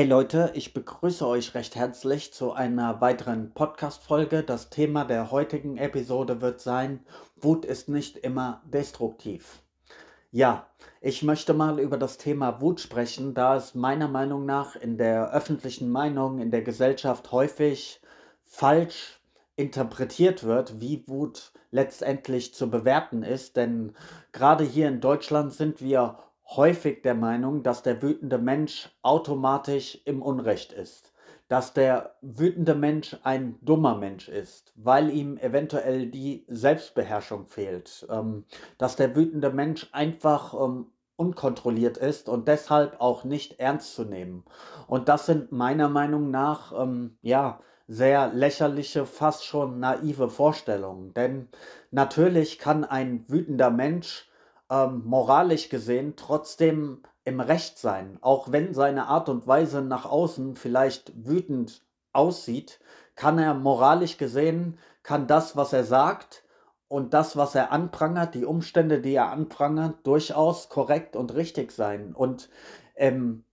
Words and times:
Hey 0.00 0.08
Leute, 0.08 0.50
ich 0.54 0.72
begrüße 0.72 1.28
euch 1.28 1.52
recht 1.52 1.76
herzlich 1.76 2.32
zu 2.32 2.54
einer 2.54 3.02
weiteren 3.02 3.52
Podcast-Folge. 3.52 4.42
Das 4.42 4.70
Thema 4.70 5.04
der 5.04 5.30
heutigen 5.30 5.76
Episode 5.76 6.40
wird 6.40 6.62
sein: 6.62 7.00
Wut 7.36 7.66
ist 7.66 7.90
nicht 7.90 8.16
immer 8.16 8.62
destruktiv. 8.64 9.60
Ja, 10.32 10.66
ich 11.02 11.22
möchte 11.22 11.52
mal 11.52 11.78
über 11.78 11.98
das 11.98 12.16
Thema 12.16 12.62
Wut 12.62 12.80
sprechen, 12.80 13.34
da 13.34 13.56
es 13.56 13.74
meiner 13.74 14.08
Meinung 14.08 14.46
nach 14.46 14.74
in 14.74 14.96
der 14.96 15.34
öffentlichen 15.34 15.90
Meinung, 15.90 16.38
in 16.38 16.50
der 16.50 16.62
Gesellschaft 16.62 17.30
häufig 17.30 18.00
falsch 18.46 19.20
interpretiert 19.56 20.44
wird, 20.44 20.80
wie 20.80 21.04
Wut 21.08 21.52
letztendlich 21.72 22.54
zu 22.54 22.70
bewerten 22.70 23.22
ist. 23.22 23.54
Denn 23.58 23.92
gerade 24.32 24.64
hier 24.64 24.88
in 24.88 25.02
Deutschland 25.02 25.52
sind 25.52 25.82
wir 25.82 26.16
häufig 26.56 27.02
der 27.02 27.14
Meinung, 27.14 27.62
dass 27.62 27.82
der 27.82 28.02
wütende 28.02 28.38
Mensch 28.38 28.90
automatisch 29.02 30.00
im 30.04 30.22
Unrecht 30.22 30.72
ist. 30.72 31.12
Dass 31.48 31.72
der 31.72 32.14
wütende 32.20 32.74
Mensch 32.74 33.16
ein 33.24 33.58
dummer 33.60 33.96
Mensch 33.96 34.28
ist, 34.28 34.72
weil 34.76 35.10
ihm 35.10 35.36
eventuell 35.36 36.06
die 36.06 36.44
Selbstbeherrschung 36.48 37.46
fehlt. 37.46 38.06
Ähm, 38.10 38.44
dass 38.78 38.96
der 38.96 39.16
wütende 39.16 39.50
Mensch 39.50 39.88
einfach 39.92 40.54
ähm, 40.54 40.86
unkontrolliert 41.16 41.98
ist 41.98 42.28
und 42.28 42.48
deshalb 42.48 43.00
auch 43.00 43.24
nicht 43.24 43.60
ernst 43.60 43.94
zu 43.94 44.04
nehmen. 44.04 44.44
Und 44.86 45.08
das 45.08 45.26
sind 45.26 45.52
meiner 45.52 45.88
Meinung 45.88 46.30
nach, 46.30 46.72
ähm, 46.80 47.18
ja, 47.20 47.60
sehr 47.88 48.32
lächerliche, 48.32 49.04
fast 49.04 49.44
schon 49.44 49.80
naive 49.80 50.30
Vorstellungen. 50.30 51.12
Denn 51.12 51.48
natürlich 51.90 52.60
kann 52.60 52.84
ein 52.84 53.24
wütender 53.28 53.70
Mensch 53.70 54.29
ähm, 54.70 55.02
moralisch 55.04 55.68
gesehen 55.68 56.14
trotzdem 56.16 57.02
im 57.24 57.40
Recht 57.40 57.78
sein, 57.78 58.18
auch 58.22 58.50
wenn 58.50 58.72
seine 58.72 59.06
Art 59.06 59.28
und 59.28 59.46
Weise 59.46 59.82
nach 59.82 60.06
außen 60.06 60.56
vielleicht 60.56 61.12
wütend 61.26 61.84
aussieht, 62.12 62.80
kann 63.14 63.38
er 63.38 63.54
moralisch 63.54 64.16
gesehen, 64.16 64.78
kann 65.02 65.26
das, 65.26 65.56
was 65.56 65.72
er 65.72 65.84
sagt 65.84 66.44
und 66.88 67.12
das, 67.12 67.36
was 67.36 67.54
er 67.54 67.72
anprangert, 67.72 68.34
die 68.34 68.44
Umstände, 68.44 69.00
die 69.00 69.14
er 69.14 69.30
anprangert, 69.30 70.06
durchaus 70.06 70.68
korrekt 70.68 71.14
und 71.16 71.34
richtig 71.34 71.72
sein. 71.72 72.14
Und 72.14 72.48
im 72.94 73.44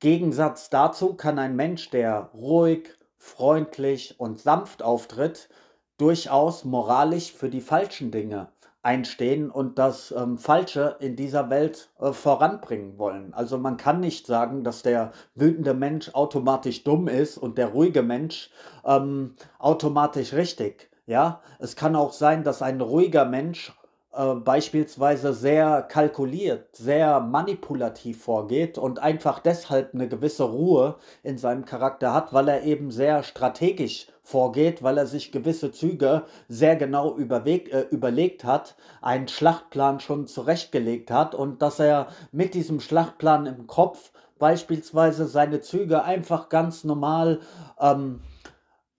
Gegensatz 0.00 0.68
dazu 0.68 1.14
kann 1.14 1.38
ein 1.38 1.56
Mensch, 1.56 1.90
der 1.90 2.30
ruhig, 2.34 2.88
freundlich 3.18 4.18
und 4.18 4.40
sanft 4.40 4.82
auftritt, 4.82 5.48
durchaus 5.96 6.64
moralisch 6.64 7.32
für 7.32 7.48
die 7.48 7.62
falschen 7.62 8.10
Dinge 8.10 8.48
einstehen 8.86 9.50
und 9.50 9.80
das 9.80 10.14
ähm, 10.16 10.38
Falsche 10.38 10.96
in 11.00 11.16
dieser 11.16 11.50
Welt 11.50 11.90
äh, 12.00 12.12
voranbringen 12.12 12.98
wollen. 12.98 13.34
Also 13.34 13.58
man 13.58 13.76
kann 13.76 13.98
nicht 13.98 14.26
sagen, 14.26 14.62
dass 14.62 14.82
der 14.82 15.10
wütende 15.34 15.74
Mensch 15.74 16.10
automatisch 16.14 16.84
dumm 16.84 17.08
ist 17.08 17.36
und 17.36 17.58
der 17.58 17.66
ruhige 17.66 18.02
Mensch 18.02 18.50
ähm, 18.84 19.34
automatisch 19.58 20.32
richtig. 20.34 20.88
Ja, 21.06 21.40
es 21.58 21.74
kann 21.74 21.96
auch 21.96 22.12
sein, 22.12 22.44
dass 22.44 22.62
ein 22.62 22.80
ruhiger 22.80 23.24
Mensch 23.24 23.72
äh, 24.16 24.34
beispielsweise 24.34 25.34
sehr 25.34 25.82
kalkuliert, 25.82 26.74
sehr 26.74 27.20
manipulativ 27.20 28.22
vorgeht 28.22 28.78
und 28.78 28.98
einfach 28.98 29.40
deshalb 29.40 29.94
eine 29.94 30.08
gewisse 30.08 30.44
Ruhe 30.44 30.96
in 31.22 31.38
seinem 31.38 31.64
Charakter 31.64 32.14
hat, 32.14 32.32
weil 32.32 32.48
er 32.48 32.62
eben 32.64 32.90
sehr 32.90 33.22
strategisch 33.22 34.06
vorgeht, 34.22 34.82
weil 34.82 34.98
er 34.98 35.06
sich 35.06 35.32
gewisse 35.32 35.70
Züge 35.70 36.24
sehr 36.48 36.76
genau 36.76 37.14
überweg, 37.14 37.72
äh, 37.72 37.82
überlegt 37.90 38.44
hat, 38.44 38.74
einen 39.02 39.28
Schlachtplan 39.28 40.00
schon 40.00 40.26
zurechtgelegt 40.26 41.10
hat 41.10 41.34
und 41.34 41.60
dass 41.60 41.78
er 41.78 42.08
mit 42.32 42.54
diesem 42.54 42.80
Schlachtplan 42.80 43.46
im 43.46 43.66
Kopf 43.66 44.12
beispielsweise 44.38 45.26
seine 45.26 45.60
Züge 45.60 46.04
einfach 46.04 46.48
ganz 46.48 46.84
normal 46.84 47.40
ähm, 47.78 48.20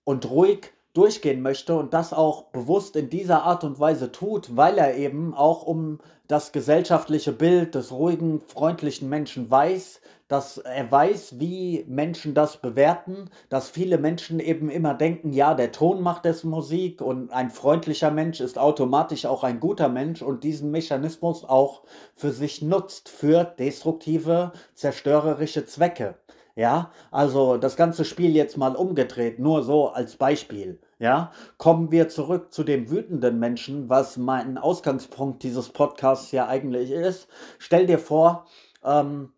und 0.03 0.29
ruhig 0.29 0.73
durchgehen 0.97 1.41
möchte 1.41 1.75
und 1.75 1.93
das 1.93 2.11
auch 2.11 2.45
bewusst 2.45 2.95
in 2.95 3.09
dieser 3.09 3.43
Art 3.43 3.63
und 3.63 3.79
Weise 3.79 4.11
tut, 4.11 4.57
weil 4.57 4.77
er 4.77 4.95
eben 4.97 5.33
auch 5.33 5.63
um 5.63 5.99
das 6.27 6.51
gesellschaftliche 6.51 7.31
Bild 7.31 7.75
des 7.75 7.91
ruhigen, 7.91 8.41
freundlichen 8.41 9.07
Menschen 9.07 9.49
weiß, 9.49 10.01
dass 10.27 10.57
er 10.57 10.91
weiß, 10.91 11.39
wie 11.39 11.85
Menschen 11.87 12.33
das 12.33 12.57
bewerten, 12.57 13.29
dass 13.47 13.69
viele 13.69 13.97
Menschen 13.97 14.39
eben 14.39 14.69
immer 14.69 14.93
denken, 14.93 15.31
ja, 15.31 15.53
der 15.53 15.71
Ton 15.71 16.01
macht 16.01 16.25
es 16.25 16.43
Musik 16.43 17.01
und 17.01 17.31
ein 17.31 17.49
freundlicher 17.49 18.11
Mensch 18.11 18.41
ist 18.41 18.57
automatisch 18.57 19.25
auch 19.25 19.43
ein 19.43 19.59
guter 19.61 19.87
Mensch 19.87 20.21
und 20.21 20.43
diesen 20.43 20.71
Mechanismus 20.71 21.45
auch 21.45 21.83
für 22.15 22.31
sich 22.31 22.61
nutzt, 22.61 23.07
für 23.07 23.45
destruktive, 23.45 24.51
zerstörerische 24.73 25.65
Zwecke. 25.65 26.15
Ja, 26.57 26.91
also 27.11 27.57
das 27.57 27.75
ganze 27.75 28.03
Spiel 28.03 28.35
jetzt 28.35 28.57
mal 28.57 28.75
umgedreht, 28.75 29.37
nur 29.37 29.61
so 29.61 29.89
als 29.89 30.15
Beispiel. 30.15 30.81
Ja, 30.97 31.31
kommen 31.59 31.91
wir 31.91 32.09
zurück 32.09 32.51
zu 32.51 32.63
dem 32.63 32.89
wütenden 32.89 33.37
Menschen, 33.37 33.89
was 33.89 34.17
mein 34.17 34.57
Ausgangspunkt 34.57 35.43
dieses 35.43 35.69
Podcasts 35.69 36.31
ja 36.31 36.47
eigentlich 36.47 36.89
ist. 36.89 37.27
Stell 37.59 37.85
dir 37.85 37.99
vor, 37.99 38.47
ähm, 38.83 39.33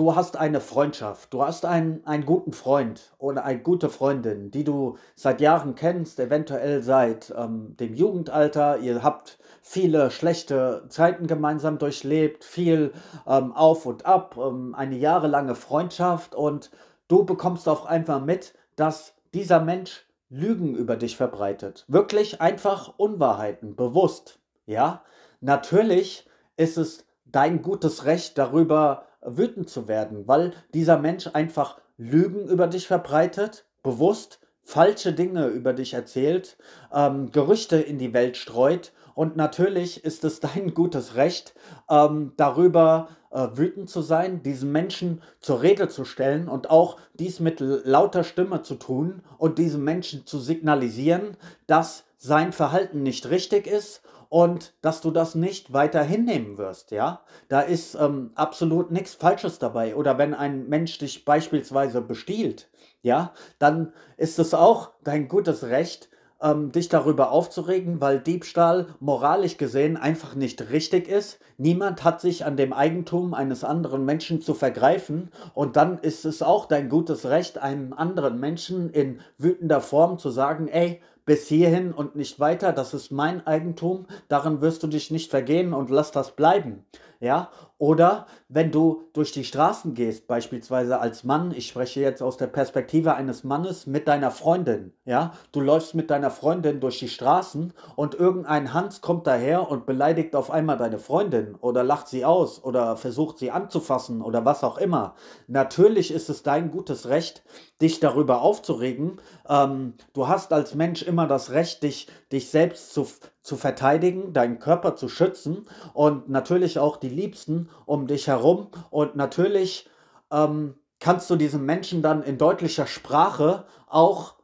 du 0.00 0.16
hast 0.16 0.38
eine 0.38 0.62
Freundschaft, 0.62 1.30
du 1.34 1.44
hast 1.44 1.66
einen, 1.66 2.06
einen 2.06 2.24
guten 2.24 2.54
Freund 2.54 3.12
oder 3.18 3.44
eine 3.44 3.60
gute 3.60 3.90
Freundin, 3.90 4.50
die 4.50 4.64
du 4.64 4.96
seit 5.14 5.42
Jahren 5.42 5.74
kennst, 5.74 6.18
eventuell 6.18 6.82
seit 6.82 7.34
ähm, 7.36 7.76
dem 7.76 7.92
Jugendalter. 7.92 8.78
Ihr 8.78 9.02
habt 9.02 9.38
viele 9.60 10.10
schlechte 10.10 10.86
Zeiten 10.88 11.26
gemeinsam 11.26 11.76
durchlebt, 11.76 12.44
viel 12.44 12.94
ähm, 13.26 13.52
auf 13.52 13.84
und 13.84 14.06
ab, 14.06 14.38
ähm, 14.38 14.74
eine 14.74 14.96
jahrelange 14.96 15.54
Freundschaft 15.54 16.34
und 16.34 16.70
du 17.08 17.26
bekommst 17.26 17.68
auch 17.68 17.84
einfach 17.84 18.24
mit, 18.24 18.54
dass 18.76 19.12
dieser 19.34 19.60
Mensch 19.60 20.06
Lügen 20.30 20.76
über 20.76 20.96
dich 20.96 21.18
verbreitet. 21.18 21.84
Wirklich 21.88 22.40
einfach 22.40 22.94
Unwahrheiten, 22.96 23.76
bewusst. 23.76 24.38
Ja, 24.64 25.02
natürlich 25.42 26.26
ist 26.56 26.78
es 26.78 27.04
dein 27.26 27.60
gutes 27.60 28.06
Recht 28.06 28.38
darüber 28.38 29.04
wütend 29.22 29.68
zu 29.68 29.88
werden, 29.88 30.26
weil 30.26 30.52
dieser 30.74 30.98
Mensch 30.98 31.28
einfach 31.32 31.80
Lügen 31.96 32.48
über 32.48 32.66
dich 32.66 32.86
verbreitet, 32.86 33.66
bewusst 33.82 34.40
falsche 34.62 35.12
Dinge 35.12 35.48
über 35.48 35.72
dich 35.72 35.94
erzählt, 35.94 36.56
ähm, 36.92 37.30
Gerüchte 37.32 37.76
in 37.76 37.98
die 37.98 38.12
Welt 38.12 38.36
streut. 38.36 38.92
Und 39.14 39.36
natürlich 39.36 40.04
ist 40.04 40.24
es 40.24 40.40
dein 40.40 40.74
gutes 40.74 41.16
Recht, 41.16 41.54
ähm, 41.90 42.32
darüber 42.36 43.08
äh, 43.30 43.48
wütend 43.54 43.90
zu 43.90 44.00
sein, 44.00 44.42
diesen 44.42 44.72
Menschen 44.72 45.22
zur 45.40 45.62
Rede 45.62 45.88
zu 45.88 46.04
stellen 46.04 46.48
und 46.48 46.70
auch 46.70 46.98
dies 47.14 47.40
mit 47.40 47.60
lauter 47.60 48.24
Stimme 48.24 48.62
zu 48.62 48.76
tun 48.76 49.22
und 49.38 49.58
diesem 49.58 49.84
Menschen 49.84 50.26
zu 50.26 50.38
signalisieren, 50.38 51.36
dass 51.66 52.04
sein 52.16 52.52
Verhalten 52.52 53.02
nicht 53.02 53.28
richtig 53.30 53.66
ist 53.66 54.02
und 54.30 54.74
dass 54.80 55.02
du 55.02 55.10
das 55.10 55.34
nicht 55.34 55.72
weiter 55.74 56.02
hinnehmen 56.02 56.56
wirst, 56.56 56.92
ja. 56.92 57.20
Da 57.48 57.60
ist 57.60 57.96
ähm, 57.96 58.30
absolut 58.36 58.90
nichts 58.92 59.14
Falsches 59.14 59.58
dabei. 59.58 59.96
Oder 59.96 60.16
wenn 60.16 60.34
ein 60.34 60.68
Mensch 60.68 60.96
dich 60.98 61.24
beispielsweise 61.24 62.00
bestiehlt, 62.00 62.70
ja, 63.02 63.34
dann 63.58 63.92
ist 64.16 64.38
es 64.38 64.54
auch 64.54 64.92
dein 65.02 65.26
gutes 65.28 65.64
Recht, 65.64 66.08
ähm, 66.40 66.70
dich 66.70 66.88
darüber 66.88 67.32
aufzuregen, 67.32 68.00
weil 68.00 68.20
Diebstahl 68.20 68.86
moralisch 69.00 69.56
gesehen 69.56 69.96
einfach 69.96 70.36
nicht 70.36 70.70
richtig 70.70 71.08
ist. 71.08 71.40
Niemand 71.58 72.04
hat 72.04 72.20
sich 72.20 72.44
an 72.44 72.56
dem 72.56 72.72
Eigentum 72.72 73.34
eines 73.34 73.64
anderen 73.64 74.04
Menschen 74.04 74.40
zu 74.40 74.54
vergreifen 74.54 75.30
und 75.54 75.76
dann 75.76 75.98
ist 75.98 76.24
es 76.24 76.40
auch 76.40 76.66
dein 76.66 76.88
gutes 76.88 77.26
Recht, 77.26 77.58
einem 77.58 77.92
anderen 77.92 78.38
Menschen 78.38 78.90
in 78.90 79.20
wütender 79.38 79.80
Form 79.80 80.18
zu 80.18 80.30
sagen, 80.30 80.68
ey, 80.68 81.02
bis 81.30 81.46
hierhin 81.46 81.92
und 81.92 82.16
nicht 82.16 82.40
weiter, 82.40 82.72
das 82.72 82.92
ist 82.92 83.12
mein 83.12 83.46
Eigentum, 83.46 84.06
daran 84.26 84.60
wirst 84.62 84.82
du 84.82 84.88
dich 84.88 85.12
nicht 85.12 85.30
vergehen 85.30 85.72
und 85.72 85.88
lass 85.88 86.10
das 86.10 86.34
bleiben. 86.34 86.84
Ja, 87.20 87.52
oder 87.80 88.26
wenn 88.50 88.70
du 88.70 89.04
durch 89.14 89.32
die 89.32 89.42
Straßen 89.42 89.94
gehst, 89.94 90.26
beispielsweise 90.26 91.00
als 91.00 91.24
Mann, 91.24 91.50
ich 91.50 91.66
spreche 91.66 92.00
jetzt 92.02 92.22
aus 92.22 92.36
der 92.36 92.46
Perspektive 92.46 93.14
eines 93.14 93.42
Mannes 93.42 93.86
mit 93.86 94.06
deiner 94.06 94.30
Freundin, 94.30 94.92
ja, 95.06 95.32
du 95.52 95.62
läufst 95.62 95.94
mit 95.94 96.10
deiner 96.10 96.30
Freundin 96.30 96.80
durch 96.80 96.98
die 96.98 97.08
Straßen 97.08 97.72
und 97.96 98.14
irgendein 98.14 98.74
Hans 98.74 99.00
kommt 99.00 99.26
daher 99.26 99.70
und 99.70 99.86
beleidigt 99.86 100.36
auf 100.36 100.50
einmal 100.50 100.76
deine 100.76 100.98
Freundin 100.98 101.54
oder 101.54 101.82
lacht 101.82 102.08
sie 102.08 102.26
aus 102.26 102.62
oder 102.62 102.98
versucht 102.98 103.38
sie 103.38 103.50
anzufassen 103.50 104.20
oder 104.20 104.44
was 104.44 104.62
auch 104.62 104.76
immer. 104.76 105.14
Natürlich 105.46 106.12
ist 106.12 106.28
es 106.28 106.42
dein 106.42 106.70
gutes 106.70 107.08
Recht, 107.08 107.42
dich 107.80 107.98
darüber 107.98 108.42
aufzuregen. 108.42 109.22
Ähm, 109.48 109.94
du 110.12 110.28
hast 110.28 110.52
als 110.52 110.74
Mensch 110.74 111.02
immer 111.02 111.26
das 111.26 111.50
Recht, 111.50 111.82
dich, 111.82 112.08
dich 112.30 112.50
selbst 112.50 112.92
zu, 112.92 113.06
zu 113.42 113.56
verteidigen, 113.56 114.34
deinen 114.34 114.58
Körper 114.58 114.96
zu 114.96 115.08
schützen 115.08 115.66
und 115.94 116.28
natürlich 116.28 116.78
auch 116.78 116.98
die 116.98 117.08
Liebsten 117.08 117.69
um 117.86 118.06
dich 118.06 118.28
herum. 118.28 118.68
Und 118.90 119.16
natürlich 119.16 119.88
ähm, 120.32 120.74
kannst 120.98 121.28
du 121.30 121.36
diesem 121.36 121.64
Menschen 121.64 122.02
dann 122.02 122.22
in 122.22 122.38
deutlicher 122.38 122.86
Sprache 122.86 123.64
auch 123.88 124.34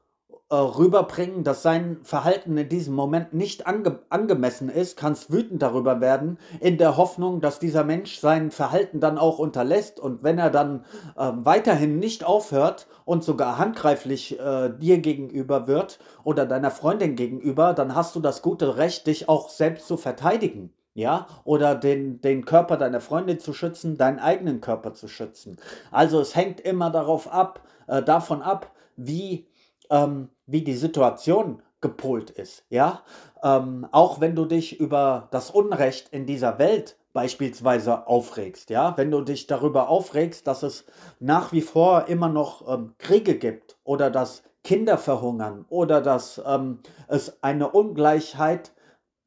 äh, 0.48 0.54
rüberbringen, 0.54 1.42
dass 1.42 1.62
sein 1.62 1.98
Verhalten 2.04 2.56
in 2.56 2.68
diesem 2.68 2.94
Moment 2.94 3.34
nicht 3.34 3.66
ange 3.66 3.98
angemessen 4.10 4.68
ist, 4.68 4.96
kannst 4.96 5.32
wütend 5.32 5.60
darüber 5.60 6.00
werden, 6.00 6.38
in 6.60 6.78
der 6.78 6.96
Hoffnung, 6.96 7.40
dass 7.40 7.58
dieser 7.58 7.82
Mensch 7.82 8.20
sein 8.20 8.52
Verhalten 8.52 9.00
dann 9.00 9.18
auch 9.18 9.40
unterlässt. 9.40 9.98
Und 9.98 10.22
wenn 10.22 10.38
er 10.38 10.50
dann 10.50 10.84
äh, 11.16 11.32
weiterhin 11.34 11.98
nicht 11.98 12.24
aufhört 12.24 12.86
und 13.04 13.24
sogar 13.24 13.58
handgreiflich 13.58 14.38
äh, 14.38 14.70
dir 14.70 14.98
gegenüber 14.98 15.66
wird 15.66 15.98
oder 16.22 16.46
deiner 16.46 16.70
Freundin 16.70 17.16
gegenüber, 17.16 17.74
dann 17.74 17.96
hast 17.96 18.14
du 18.14 18.20
das 18.20 18.40
gute 18.40 18.76
Recht, 18.76 19.08
dich 19.08 19.28
auch 19.28 19.48
selbst 19.48 19.88
zu 19.88 19.96
verteidigen 19.96 20.72
ja, 20.96 21.26
oder 21.44 21.74
den, 21.74 22.22
den 22.22 22.46
Körper 22.46 22.78
deiner 22.78 23.00
Freundin 23.00 23.38
zu 23.38 23.52
schützen, 23.52 23.98
deinen 23.98 24.18
eigenen 24.18 24.62
Körper 24.62 24.94
zu 24.94 25.08
schützen. 25.08 25.58
Also 25.90 26.20
es 26.20 26.34
hängt 26.34 26.58
immer 26.58 26.90
darauf 26.90 27.30
ab, 27.30 27.60
äh, 27.86 28.02
davon 28.02 28.40
ab, 28.40 28.72
wie, 28.96 29.46
ähm, 29.90 30.30
wie 30.46 30.64
die 30.64 30.74
Situation 30.74 31.62
gepolt 31.82 32.30
ist, 32.30 32.64
ja. 32.70 33.02
Ähm, 33.42 33.86
auch 33.92 34.20
wenn 34.20 34.34
du 34.34 34.46
dich 34.46 34.80
über 34.80 35.28
das 35.32 35.50
Unrecht 35.50 36.08
in 36.08 36.24
dieser 36.24 36.58
Welt 36.58 36.96
beispielsweise 37.12 38.06
aufregst, 38.06 38.70
ja, 38.70 38.96
wenn 38.96 39.10
du 39.10 39.20
dich 39.20 39.46
darüber 39.46 39.90
aufregst, 39.90 40.46
dass 40.46 40.62
es 40.62 40.86
nach 41.20 41.52
wie 41.52 41.60
vor 41.60 42.06
immer 42.08 42.30
noch 42.30 42.66
ähm, 42.72 42.94
Kriege 42.96 43.36
gibt 43.36 43.76
oder 43.84 44.10
dass 44.10 44.44
Kinder 44.64 44.96
verhungern 44.96 45.66
oder 45.68 46.00
dass 46.00 46.40
ähm, 46.46 46.78
es 47.06 47.42
eine 47.42 47.70
Ungleichheit 47.70 48.72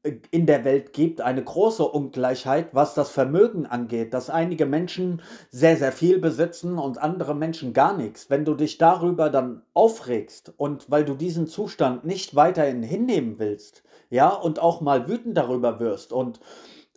in 0.02 0.46
der 0.46 0.64
Welt 0.64 0.94
gibt, 0.94 1.20
eine 1.20 1.44
große 1.44 1.84
Ungleichheit, 1.84 2.74
was 2.74 2.94
das 2.94 3.10
Vermögen 3.10 3.66
angeht, 3.66 4.14
dass 4.14 4.30
einige 4.30 4.64
Menschen 4.64 5.20
sehr, 5.50 5.76
sehr 5.76 5.92
viel 5.92 6.18
besitzen 6.18 6.78
und 6.78 6.96
andere 6.98 7.34
Menschen 7.34 7.74
gar 7.74 7.94
nichts. 7.94 8.30
Wenn 8.30 8.46
du 8.46 8.54
dich 8.54 8.78
darüber 8.78 9.28
dann 9.28 9.62
aufregst 9.74 10.54
und 10.56 10.90
weil 10.90 11.04
du 11.04 11.14
diesen 11.14 11.46
Zustand 11.46 12.04
nicht 12.04 12.34
weiterhin 12.34 12.82
hinnehmen 12.82 13.38
willst, 13.38 13.82
ja, 14.08 14.28
und 14.28 14.58
auch 14.58 14.80
mal 14.80 15.06
wütend 15.06 15.36
darüber 15.36 15.80
wirst 15.80 16.12
und 16.12 16.40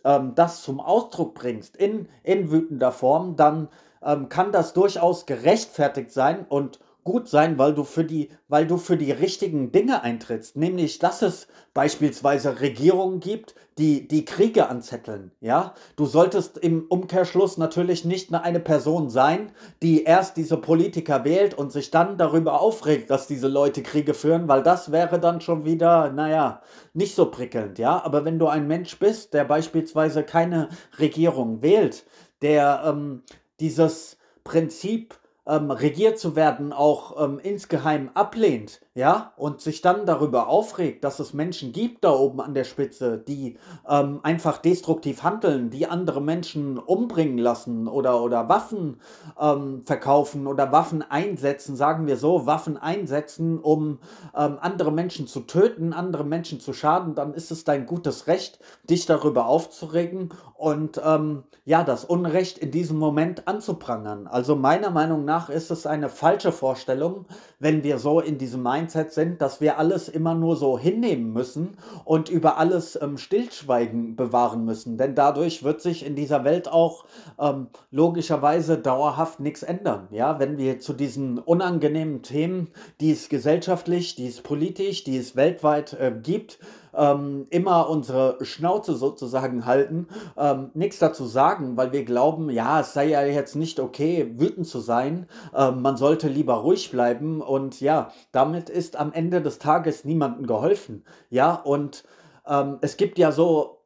ähm, 0.04 0.34
das 0.34 0.62
zum 0.62 0.80
Ausdruck 0.80 1.34
bringst 1.34 1.76
in, 1.76 2.08
in 2.22 2.50
wütender 2.50 2.90
Form, 2.90 3.36
dann 3.36 3.68
ähm, 4.02 4.28
kann 4.28 4.50
das 4.50 4.72
durchaus 4.72 5.26
gerechtfertigt 5.26 6.10
sein 6.10 6.46
und 6.48 6.78
gut 7.04 7.28
sein, 7.28 7.58
weil 7.58 7.74
du 7.74 7.84
für 7.84 8.04
die, 8.04 8.30
weil 8.48 8.66
du 8.66 8.78
für 8.78 8.96
die 8.96 9.12
richtigen 9.12 9.70
Dinge 9.70 10.02
eintrittst. 10.02 10.56
Nämlich, 10.56 10.98
dass 10.98 11.22
es 11.22 11.46
beispielsweise 11.74 12.60
Regierungen 12.60 13.20
gibt, 13.20 13.54
die 13.78 14.08
die 14.08 14.24
Kriege 14.24 14.68
anzetteln. 14.68 15.32
Ja, 15.40 15.74
du 15.96 16.06
solltest 16.06 16.58
im 16.58 16.86
Umkehrschluss 16.88 17.58
natürlich 17.58 18.04
nicht 18.04 18.32
eine 18.32 18.60
Person 18.60 19.10
sein, 19.10 19.52
die 19.82 20.04
erst 20.04 20.36
diese 20.36 20.56
Politiker 20.56 21.24
wählt 21.24 21.54
und 21.54 21.72
sich 21.72 21.90
dann 21.90 22.16
darüber 22.16 22.60
aufregt, 22.60 23.10
dass 23.10 23.26
diese 23.26 23.48
Leute 23.48 23.82
Kriege 23.82 24.14
führen, 24.14 24.48
weil 24.48 24.62
das 24.62 24.90
wäre 24.92 25.20
dann 25.20 25.40
schon 25.40 25.64
wieder, 25.64 26.10
naja, 26.10 26.62
nicht 26.94 27.14
so 27.14 27.30
prickelnd. 27.30 27.78
Ja, 27.78 28.02
aber 28.04 28.24
wenn 28.24 28.38
du 28.38 28.46
ein 28.46 28.66
Mensch 28.66 28.98
bist, 28.98 29.34
der 29.34 29.44
beispielsweise 29.44 30.22
keine 30.22 30.68
Regierung 30.98 31.62
wählt, 31.62 32.04
der 32.40 32.82
ähm, 32.86 33.22
dieses 33.60 34.16
Prinzip 34.44 35.14
ähm, 35.46 35.70
regiert 35.70 36.18
zu 36.18 36.36
werden 36.36 36.72
auch 36.72 37.22
ähm, 37.22 37.38
insgeheim 37.38 38.10
ablehnt, 38.14 38.80
ja, 38.96 39.32
und 39.36 39.60
sich 39.60 39.80
dann 39.80 40.06
darüber 40.06 40.46
aufregt, 40.46 41.02
dass 41.02 41.18
es 41.18 41.34
Menschen 41.34 41.72
gibt 41.72 42.04
da 42.04 42.12
oben 42.12 42.40
an 42.40 42.54
der 42.54 42.62
Spitze, 42.62 43.18
die 43.18 43.58
ähm, 43.88 44.20
einfach 44.22 44.58
destruktiv 44.58 45.24
handeln, 45.24 45.70
die 45.70 45.88
andere 45.88 46.20
Menschen 46.20 46.78
umbringen 46.78 47.38
lassen 47.38 47.88
oder, 47.88 48.22
oder 48.22 48.48
Waffen 48.48 49.00
ähm, 49.40 49.82
verkaufen 49.84 50.46
oder 50.46 50.70
Waffen 50.70 51.02
einsetzen, 51.02 51.74
sagen 51.74 52.06
wir 52.06 52.16
so, 52.16 52.46
Waffen 52.46 52.76
einsetzen, 52.76 53.58
um 53.58 53.98
ähm, 54.32 54.58
andere 54.60 54.92
Menschen 54.92 55.26
zu 55.26 55.40
töten, 55.40 55.92
andere 55.92 56.22
Menschen 56.22 56.60
zu 56.60 56.72
schaden, 56.72 57.16
dann 57.16 57.34
ist 57.34 57.50
es 57.50 57.64
dein 57.64 57.86
gutes 57.86 58.28
Recht, 58.28 58.60
dich 58.88 59.06
darüber 59.06 59.46
aufzuregen 59.46 60.28
und 60.54 61.00
ähm, 61.04 61.42
ja, 61.64 61.82
das 61.82 62.04
Unrecht 62.04 62.58
in 62.58 62.70
diesem 62.70 62.98
Moment 62.98 63.48
anzuprangern. 63.48 64.28
Also 64.28 64.54
meiner 64.54 64.90
Meinung 64.90 65.24
nach 65.24 65.48
ist 65.48 65.72
es 65.72 65.84
eine 65.84 66.08
falsche 66.08 66.52
Vorstellung, 66.52 67.26
wenn 67.58 67.82
wir 67.82 67.98
so 67.98 68.20
in 68.20 68.38
diesem 68.38 68.62
Mind 68.62 68.83
Mindset 68.84 69.12
sind, 69.12 69.40
dass 69.40 69.60
wir 69.60 69.78
alles 69.78 70.08
immer 70.08 70.34
nur 70.34 70.56
so 70.56 70.78
hinnehmen 70.78 71.32
müssen 71.32 71.76
und 72.04 72.28
über 72.28 72.58
alles 72.58 72.98
ähm, 73.00 73.16
Stillschweigen 73.16 74.14
bewahren 74.14 74.64
müssen. 74.64 74.98
Denn 74.98 75.14
dadurch 75.14 75.62
wird 75.62 75.80
sich 75.80 76.04
in 76.04 76.14
dieser 76.14 76.44
Welt 76.44 76.68
auch 76.68 77.06
ähm, 77.40 77.68
logischerweise 77.90 78.76
dauerhaft 78.76 79.40
nichts 79.40 79.62
ändern. 79.62 80.08
Ja, 80.10 80.38
wenn 80.38 80.58
wir 80.58 80.80
zu 80.80 80.92
diesen 80.92 81.38
unangenehmen 81.38 82.22
Themen, 82.22 82.68
die 83.00 83.12
es 83.12 83.28
gesellschaftlich, 83.30 84.16
die 84.16 84.26
es 84.26 84.42
politisch, 84.42 85.04
die 85.04 85.16
es 85.16 85.34
weltweit 85.34 85.94
äh, 85.94 86.12
gibt, 86.22 86.58
ähm, 86.96 87.46
immer 87.50 87.88
unsere 87.88 88.38
Schnauze 88.44 88.94
sozusagen 88.94 89.66
halten, 89.66 90.08
ähm, 90.36 90.70
nichts 90.74 90.98
dazu 90.98 91.24
sagen, 91.26 91.76
weil 91.76 91.92
wir 91.92 92.04
glauben, 92.04 92.50
ja, 92.50 92.80
es 92.80 92.92
sei 92.92 93.08
ja 93.08 93.24
jetzt 93.24 93.56
nicht 93.56 93.80
okay, 93.80 94.32
wütend 94.36 94.66
zu 94.66 94.80
sein, 94.80 95.26
ähm, 95.54 95.82
man 95.82 95.96
sollte 95.96 96.28
lieber 96.28 96.54
ruhig 96.54 96.90
bleiben 96.90 97.40
und 97.40 97.80
ja, 97.80 98.10
damit 98.32 98.70
ist 98.70 98.96
am 98.96 99.12
Ende 99.12 99.42
des 99.42 99.58
Tages 99.58 100.04
niemandem 100.04 100.46
geholfen. 100.46 101.04
Ja, 101.30 101.54
und 101.54 102.04
ähm, 102.46 102.78
es 102.80 102.96
gibt 102.96 103.18
ja 103.18 103.32
so 103.32 103.83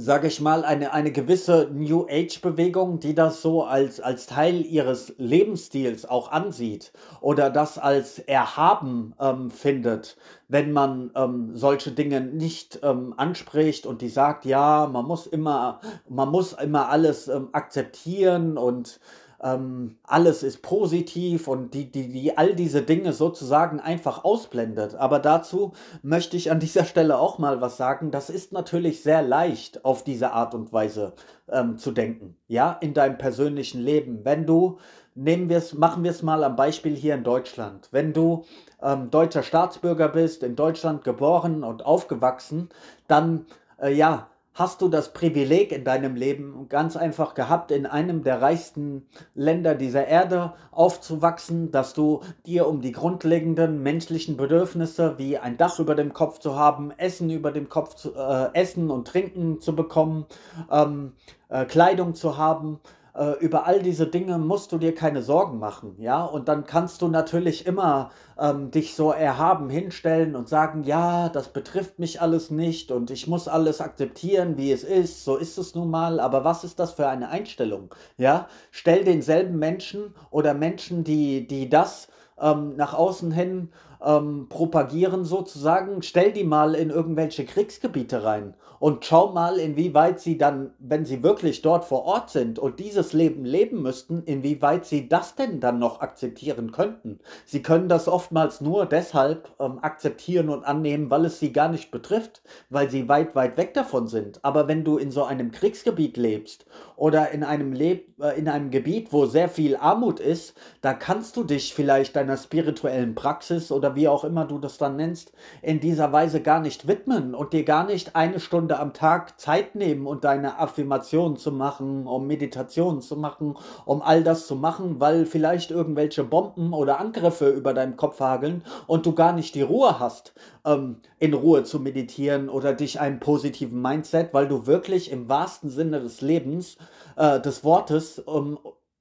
sage 0.00 0.28
ich 0.28 0.40
mal, 0.40 0.64
eine, 0.64 0.92
eine 0.92 1.10
gewisse 1.10 1.68
New 1.72 2.06
Age-Bewegung, 2.08 3.00
die 3.00 3.16
das 3.16 3.42
so 3.42 3.64
als, 3.64 3.98
als 3.98 4.26
Teil 4.26 4.64
ihres 4.64 5.12
Lebensstils 5.18 6.08
auch 6.08 6.30
ansieht 6.30 6.92
oder 7.20 7.50
das 7.50 7.78
als 7.78 8.20
erhaben 8.20 9.12
ähm, 9.20 9.50
findet, 9.50 10.16
wenn 10.46 10.70
man 10.70 11.10
ähm, 11.16 11.50
solche 11.56 11.90
Dinge 11.90 12.20
nicht 12.20 12.78
ähm, 12.84 13.12
anspricht 13.16 13.86
und 13.86 14.00
die 14.00 14.08
sagt, 14.08 14.44
ja, 14.44 14.88
man 14.90 15.04
muss 15.04 15.26
immer, 15.26 15.80
man 16.08 16.28
muss 16.28 16.52
immer 16.52 16.90
alles 16.90 17.26
ähm, 17.26 17.48
akzeptieren 17.50 18.56
und 18.56 19.00
ähm, 19.42 19.96
alles 20.02 20.42
ist 20.42 20.62
positiv 20.62 21.46
und 21.46 21.72
die, 21.74 21.90
die, 21.90 22.08
die 22.08 22.36
all 22.36 22.54
diese 22.54 22.82
Dinge 22.82 23.12
sozusagen 23.12 23.78
einfach 23.78 24.24
ausblendet. 24.24 24.94
Aber 24.96 25.20
dazu 25.20 25.72
möchte 26.02 26.36
ich 26.36 26.50
an 26.50 26.60
dieser 26.60 26.84
Stelle 26.84 27.18
auch 27.18 27.38
mal 27.38 27.60
was 27.60 27.76
sagen. 27.76 28.10
Das 28.10 28.30
ist 28.30 28.52
natürlich 28.52 29.02
sehr 29.02 29.22
leicht, 29.22 29.84
auf 29.84 30.02
diese 30.02 30.32
Art 30.32 30.54
und 30.54 30.72
Weise 30.72 31.12
ähm, 31.48 31.78
zu 31.78 31.92
denken. 31.92 32.36
Ja, 32.48 32.72
in 32.80 32.94
deinem 32.94 33.18
persönlichen 33.18 33.80
Leben. 33.80 34.24
Wenn 34.24 34.44
du, 34.44 34.78
nehmen 35.14 35.48
wir 35.48 35.58
es, 35.58 35.74
machen 35.74 36.02
wir 36.02 36.10
es 36.10 36.22
mal 36.22 36.42
am 36.42 36.56
Beispiel 36.56 36.96
hier 36.96 37.14
in 37.14 37.24
Deutschland. 37.24 37.88
Wenn 37.92 38.12
du 38.12 38.44
ähm, 38.82 39.10
deutscher 39.10 39.42
Staatsbürger 39.42 40.08
bist, 40.08 40.42
in 40.42 40.56
Deutschland 40.56 41.04
geboren 41.04 41.62
und 41.62 41.86
aufgewachsen, 41.86 42.70
dann 43.06 43.46
äh, 43.80 43.92
ja, 43.92 44.28
hast 44.58 44.82
du 44.82 44.88
das 44.88 45.12
Privileg 45.12 45.70
in 45.70 45.84
deinem 45.84 46.16
Leben 46.16 46.66
ganz 46.68 46.96
einfach 46.96 47.34
gehabt, 47.34 47.70
in 47.70 47.86
einem 47.86 48.24
der 48.24 48.42
reichsten 48.42 49.06
Länder 49.36 49.76
dieser 49.76 50.08
Erde 50.08 50.54
aufzuwachsen, 50.72 51.70
dass 51.70 51.94
du 51.94 52.22
dir 52.44 52.66
um 52.66 52.80
die 52.80 52.90
grundlegenden 52.90 53.84
menschlichen 53.84 54.36
Bedürfnisse 54.36 55.16
wie 55.16 55.38
ein 55.38 55.56
Dach 55.58 55.78
über 55.78 55.94
dem 55.94 56.12
Kopf 56.12 56.40
zu 56.40 56.56
haben, 56.56 56.90
Essen 56.96 57.30
über 57.30 57.52
dem 57.52 57.68
Kopf 57.68 57.94
zu 57.94 58.16
äh, 58.16 58.48
essen 58.52 58.90
und 58.90 59.06
trinken 59.06 59.60
zu 59.60 59.76
bekommen, 59.76 60.26
ähm, 60.72 61.12
äh, 61.50 61.64
Kleidung 61.64 62.16
zu 62.16 62.36
haben, 62.36 62.80
äh, 63.18 63.32
über 63.40 63.66
all 63.66 63.82
diese 63.82 64.06
Dinge 64.06 64.38
musst 64.38 64.70
du 64.72 64.78
dir 64.78 64.94
keine 64.94 65.22
Sorgen 65.22 65.58
machen, 65.58 65.96
ja. 65.98 66.24
Und 66.24 66.48
dann 66.48 66.64
kannst 66.64 67.02
du 67.02 67.08
natürlich 67.08 67.66
immer 67.66 68.10
ähm, 68.38 68.70
dich 68.70 68.94
so 68.94 69.10
erhaben 69.10 69.68
hinstellen 69.68 70.36
und 70.36 70.48
sagen, 70.48 70.84
ja, 70.84 71.28
das 71.28 71.48
betrifft 71.48 71.98
mich 71.98 72.20
alles 72.20 72.50
nicht 72.50 72.92
und 72.92 73.10
ich 73.10 73.26
muss 73.26 73.48
alles 73.48 73.80
akzeptieren, 73.80 74.56
wie 74.56 74.70
es 74.72 74.84
ist. 74.84 75.24
So 75.24 75.36
ist 75.36 75.58
es 75.58 75.74
nun 75.74 75.90
mal. 75.90 76.20
Aber 76.20 76.44
was 76.44 76.64
ist 76.64 76.78
das 76.78 76.92
für 76.92 77.08
eine 77.08 77.28
Einstellung, 77.30 77.94
ja? 78.16 78.48
Stell 78.70 79.04
denselben 79.04 79.58
Menschen 79.58 80.14
oder 80.30 80.54
Menschen, 80.54 81.02
die 81.04 81.46
die 81.46 81.68
das 81.68 82.08
ähm, 82.40 82.76
nach 82.76 82.94
außen 82.94 83.32
hin 83.32 83.70
ähm, 84.04 84.46
propagieren 84.48 85.24
sozusagen, 85.24 86.02
stell 86.02 86.32
die 86.32 86.44
mal 86.44 86.74
in 86.74 86.90
irgendwelche 86.90 87.44
Kriegsgebiete 87.44 88.22
rein 88.22 88.54
und 88.78 89.04
schau 89.04 89.32
mal, 89.32 89.58
inwieweit 89.58 90.20
sie 90.20 90.38
dann, 90.38 90.70
wenn 90.78 91.04
sie 91.04 91.24
wirklich 91.24 91.62
dort 91.62 91.84
vor 91.84 92.04
Ort 92.04 92.30
sind 92.30 92.60
und 92.60 92.78
dieses 92.78 93.12
Leben 93.12 93.44
leben 93.44 93.82
müssten, 93.82 94.22
inwieweit 94.22 94.86
sie 94.86 95.08
das 95.08 95.34
denn 95.34 95.58
dann 95.58 95.80
noch 95.80 96.00
akzeptieren 96.00 96.70
könnten. 96.70 97.18
Sie 97.44 97.60
können 97.60 97.88
das 97.88 98.06
oftmals 98.06 98.60
nur 98.60 98.86
deshalb 98.86 99.50
ähm, 99.58 99.80
akzeptieren 99.82 100.48
und 100.48 100.64
annehmen, 100.64 101.10
weil 101.10 101.24
es 101.24 101.40
sie 101.40 101.52
gar 101.52 101.68
nicht 101.68 101.90
betrifft, 101.90 102.42
weil 102.70 102.88
sie 102.88 103.08
weit, 103.08 103.34
weit 103.34 103.56
weg 103.56 103.74
davon 103.74 104.06
sind. 104.06 104.44
Aber 104.44 104.68
wenn 104.68 104.84
du 104.84 104.96
in 104.96 105.10
so 105.10 105.24
einem 105.24 105.50
Kriegsgebiet 105.50 106.16
lebst 106.16 106.66
oder 106.94 107.32
in 107.32 107.42
einem, 107.42 107.72
Leb 107.72 108.14
äh, 108.20 108.38
in 108.38 108.48
einem 108.48 108.70
Gebiet, 108.70 109.12
wo 109.12 109.26
sehr 109.26 109.48
viel 109.48 109.76
Armut 109.76 110.20
ist, 110.20 110.54
da 110.82 110.94
kannst 110.94 111.36
du 111.36 111.42
dich 111.42 111.74
vielleicht 111.74 112.14
deiner 112.14 112.28
deiner 112.28 112.36
spirituellen 112.36 113.14
Praxis 113.14 113.72
oder 113.72 113.87
wie 113.94 114.08
auch 114.08 114.24
immer 114.24 114.44
du 114.44 114.58
das 114.58 114.78
dann 114.78 114.96
nennst, 114.96 115.32
in 115.62 115.80
dieser 115.80 116.12
Weise 116.12 116.40
gar 116.40 116.60
nicht 116.60 116.88
widmen 116.88 117.34
und 117.34 117.52
dir 117.52 117.64
gar 117.64 117.84
nicht 117.84 118.16
eine 118.16 118.40
Stunde 118.40 118.78
am 118.78 118.92
Tag 118.92 119.38
Zeit 119.40 119.74
nehmen 119.74 120.06
und 120.06 120.24
deine 120.24 120.58
Affirmationen 120.58 121.36
zu 121.36 121.52
machen, 121.52 122.06
um 122.06 122.26
Meditationen 122.26 123.00
zu 123.00 123.16
machen, 123.16 123.56
um 123.84 124.02
all 124.02 124.22
das 124.22 124.46
zu 124.46 124.56
machen, 124.56 125.00
weil 125.00 125.26
vielleicht 125.26 125.70
irgendwelche 125.70 126.24
Bomben 126.24 126.72
oder 126.72 127.00
Angriffe 127.00 127.50
über 127.50 127.74
deinem 127.74 127.96
Kopf 127.96 128.20
hageln 128.20 128.62
und 128.86 129.06
du 129.06 129.14
gar 129.14 129.32
nicht 129.32 129.54
die 129.54 129.62
Ruhe 129.62 129.98
hast, 129.98 130.34
ähm, 130.64 131.00
in 131.18 131.34
Ruhe 131.34 131.64
zu 131.64 131.80
meditieren 131.80 132.48
oder 132.48 132.72
dich 132.72 133.00
einem 133.00 133.20
positiven 133.20 133.80
Mindset, 133.80 134.34
weil 134.34 134.48
du 134.48 134.66
wirklich 134.66 135.10
im 135.10 135.28
wahrsten 135.28 135.70
Sinne 135.70 136.00
des 136.00 136.20
Lebens, 136.20 136.76
äh, 137.16 137.40
des 137.40 137.64
Wortes, 137.64 138.18
um, 138.18 138.58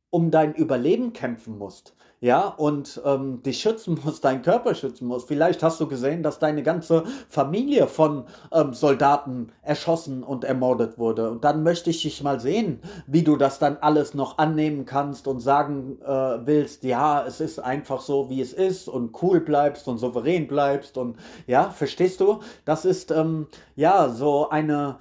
um 0.10 0.32
dein 0.32 0.53
Überleben 0.53 1.13
kämpfen 1.13 1.58
musst 1.58 1.94
ja, 2.20 2.48
und 2.48 3.00
ähm, 3.06 3.44
dich 3.44 3.60
schützen 3.60 4.00
musst, 4.04 4.24
deinen 4.26 4.42
Körper 4.42 4.74
schützen 4.74 5.08
musst. 5.08 5.28
Vielleicht 5.28 5.62
hast 5.62 5.80
du 5.80 5.88
gesehen, 5.88 6.24
dass 6.24 6.40
deine 6.40 6.64
ganze 6.64 7.04
Familie 7.30 7.88
von 7.88 8.26
ähm, 8.52 8.74
Soldaten 8.74 9.52
erschossen 9.62 10.24
und 10.24 10.44
ermordet 10.44 10.98
wurde. 10.98 11.30
Und 11.30 11.44
dann 11.44 11.64
möchte 11.64 11.92
ich 11.92 12.02
dich 12.02 12.24
mal 12.24 12.40
sehen, 12.40 12.82
wie 13.06 13.24
du 13.24 13.38
das 13.38 13.60
dann 13.60 13.78
alles 13.82 14.14
noch 14.14 14.38
annehmen 14.40 14.86
kannst 14.86 15.28
und 15.28 15.42
sagen 15.42 16.00
äh, 16.02 16.08
willst, 16.46 16.84
ja, 16.84 17.26
es 17.26 17.40
ist 17.40 17.60
einfach 17.60 18.02
so, 18.02 18.30
wie 18.30 18.42
es 18.42 18.54
ist 18.54 18.88
und 18.88 19.22
cool 19.22 19.40
bleibst 19.40 19.88
und 19.88 20.00
souverän 20.00 20.48
bleibst 20.48 20.98
und 20.98 21.18
ja, 21.46 21.70
verstehst 21.70 22.20
du? 22.20 22.40
Das 22.66 22.86
ist 22.86 23.12
ähm, 23.12 23.48
ja 23.76 24.10
so 24.10 24.50
eine 24.50 24.98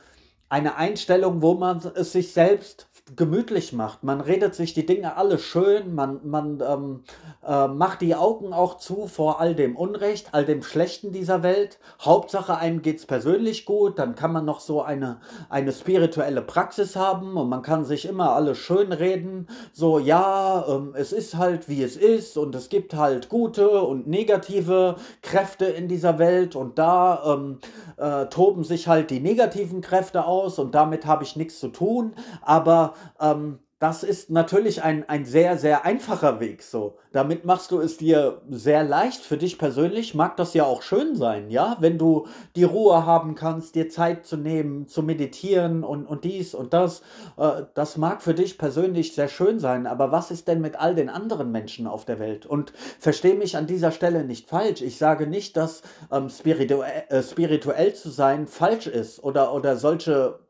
eine 0.48 0.76
Einstellung, 0.76 1.42
wo 1.42 1.54
man 1.54 1.82
es 1.94 2.12
sich 2.12 2.32
selbst 2.32 2.86
gemütlich 3.14 3.72
macht. 3.72 4.02
Man 4.02 4.20
redet 4.20 4.56
sich 4.56 4.74
die 4.74 4.84
Dinge 4.84 5.16
alle 5.16 5.38
schön, 5.38 5.94
man, 5.94 6.20
man 6.24 6.60
ähm, 6.60 7.04
äh, 7.46 7.68
macht 7.68 8.00
die 8.00 8.16
Augen 8.16 8.52
auch 8.52 8.78
zu 8.78 9.06
vor 9.06 9.40
all 9.40 9.54
dem 9.54 9.76
Unrecht, 9.76 10.30
all 10.32 10.44
dem 10.44 10.64
Schlechten 10.64 11.12
dieser 11.12 11.44
Welt. 11.44 11.78
Hauptsache, 12.00 12.56
einem 12.56 12.82
geht 12.82 12.98
es 12.98 13.06
persönlich 13.06 13.64
gut, 13.64 14.00
dann 14.00 14.16
kann 14.16 14.32
man 14.32 14.44
noch 14.44 14.58
so 14.58 14.82
eine, 14.82 15.20
eine 15.48 15.72
spirituelle 15.72 16.42
Praxis 16.42 16.96
haben 16.96 17.36
und 17.36 17.48
man 17.48 17.62
kann 17.62 17.84
sich 17.84 18.06
immer 18.06 18.32
alles 18.32 18.58
schön 18.58 18.90
reden. 18.90 19.46
So, 19.72 20.00
ja, 20.00 20.66
ähm, 20.68 20.92
es 20.96 21.12
ist 21.12 21.36
halt 21.36 21.68
wie 21.68 21.84
es 21.84 21.96
ist 21.96 22.36
und 22.36 22.56
es 22.56 22.68
gibt 22.68 22.94
halt 22.94 23.28
gute 23.28 23.82
und 23.82 24.08
negative 24.08 24.96
Kräfte 25.22 25.66
in 25.66 25.86
dieser 25.86 26.18
Welt 26.18 26.56
und 26.56 26.76
da 26.76 27.34
ähm, 27.34 27.58
äh, 27.98 28.26
toben 28.26 28.64
sich 28.64 28.88
halt 28.88 29.10
die 29.10 29.20
negativen 29.20 29.80
Kräfte 29.80 30.24
aus 30.24 30.58
und 30.58 30.74
damit 30.74 31.06
habe 31.06 31.22
ich 31.22 31.36
nichts 31.36 31.60
zu 31.60 31.68
tun. 31.68 32.12
Aber 32.42 32.94
ähm, 33.20 33.60
das 33.78 34.02
ist 34.02 34.30
natürlich 34.30 34.82
ein, 34.82 35.06
ein 35.06 35.26
sehr, 35.26 35.58
sehr 35.58 35.84
einfacher 35.84 36.40
Weg 36.40 36.62
so. 36.62 36.96
Damit 37.12 37.44
machst 37.44 37.70
du 37.70 37.78
es 37.78 37.98
dir 37.98 38.40
sehr 38.48 38.82
leicht. 38.82 39.20
Für 39.20 39.36
dich 39.36 39.58
persönlich 39.58 40.14
mag 40.14 40.38
das 40.38 40.54
ja 40.54 40.64
auch 40.64 40.80
schön 40.80 41.14
sein, 41.14 41.50
ja? 41.50 41.76
Wenn 41.80 41.98
du 41.98 42.26
die 42.54 42.64
Ruhe 42.64 43.04
haben 43.04 43.34
kannst, 43.34 43.74
dir 43.74 43.90
Zeit 43.90 44.24
zu 44.24 44.38
nehmen, 44.38 44.88
zu 44.88 45.02
meditieren 45.02 45.84
und, 45.84 46.06
und 46.06 46.24
dies 46.24 46.54
und 46.54 46.72
das. 46.72 47.02
Äh, 47.36 47.64
das 47.74 47.98
mag 47.98 48.22
für 48.22 48.32
dich 48.32 48.56
persönlich 48.56 49.14
sehr 49.14 49.28
schön 49.28 49.58
sein. 49.58 49.86
Aber 49.86 50.10
was 50.10 50.30
ist 50.30 50.48
denn 50.48 50.62
mit 50.62 50.80
all 50.80 50.94
den 50.94 51.10
anderen 51.10 51.52
Menschen 51.52 51.86
auf 51.86 52.06
der 52.06 52.18
Welt? 52.18 52.46
Und 52.46 52.72
verstehe 52.98 53.34
mich 53.34 53.58
an 53.58 53.66
dieser 53.66 53.92
Stelle 53.92 54.24
nicht 54.24 54.48
falsch. 54.48 54.80
Ich 54.80 54.96
sage 54.96 55.26
nicht, 55.26 55.54
dass 55.58 55.82
ähm, 56.10 56.30
spirituell, 56.30 57.04
äh, 57.10 57.22
spirituell 57.22 57.92
zu 57.92 58.08
sein 58.08 58.46
falsch 58.46 58.86
ist 58.86 59.22
oder, 59.22 59.52
oder 59.52 59.76
solche 59.76 60.45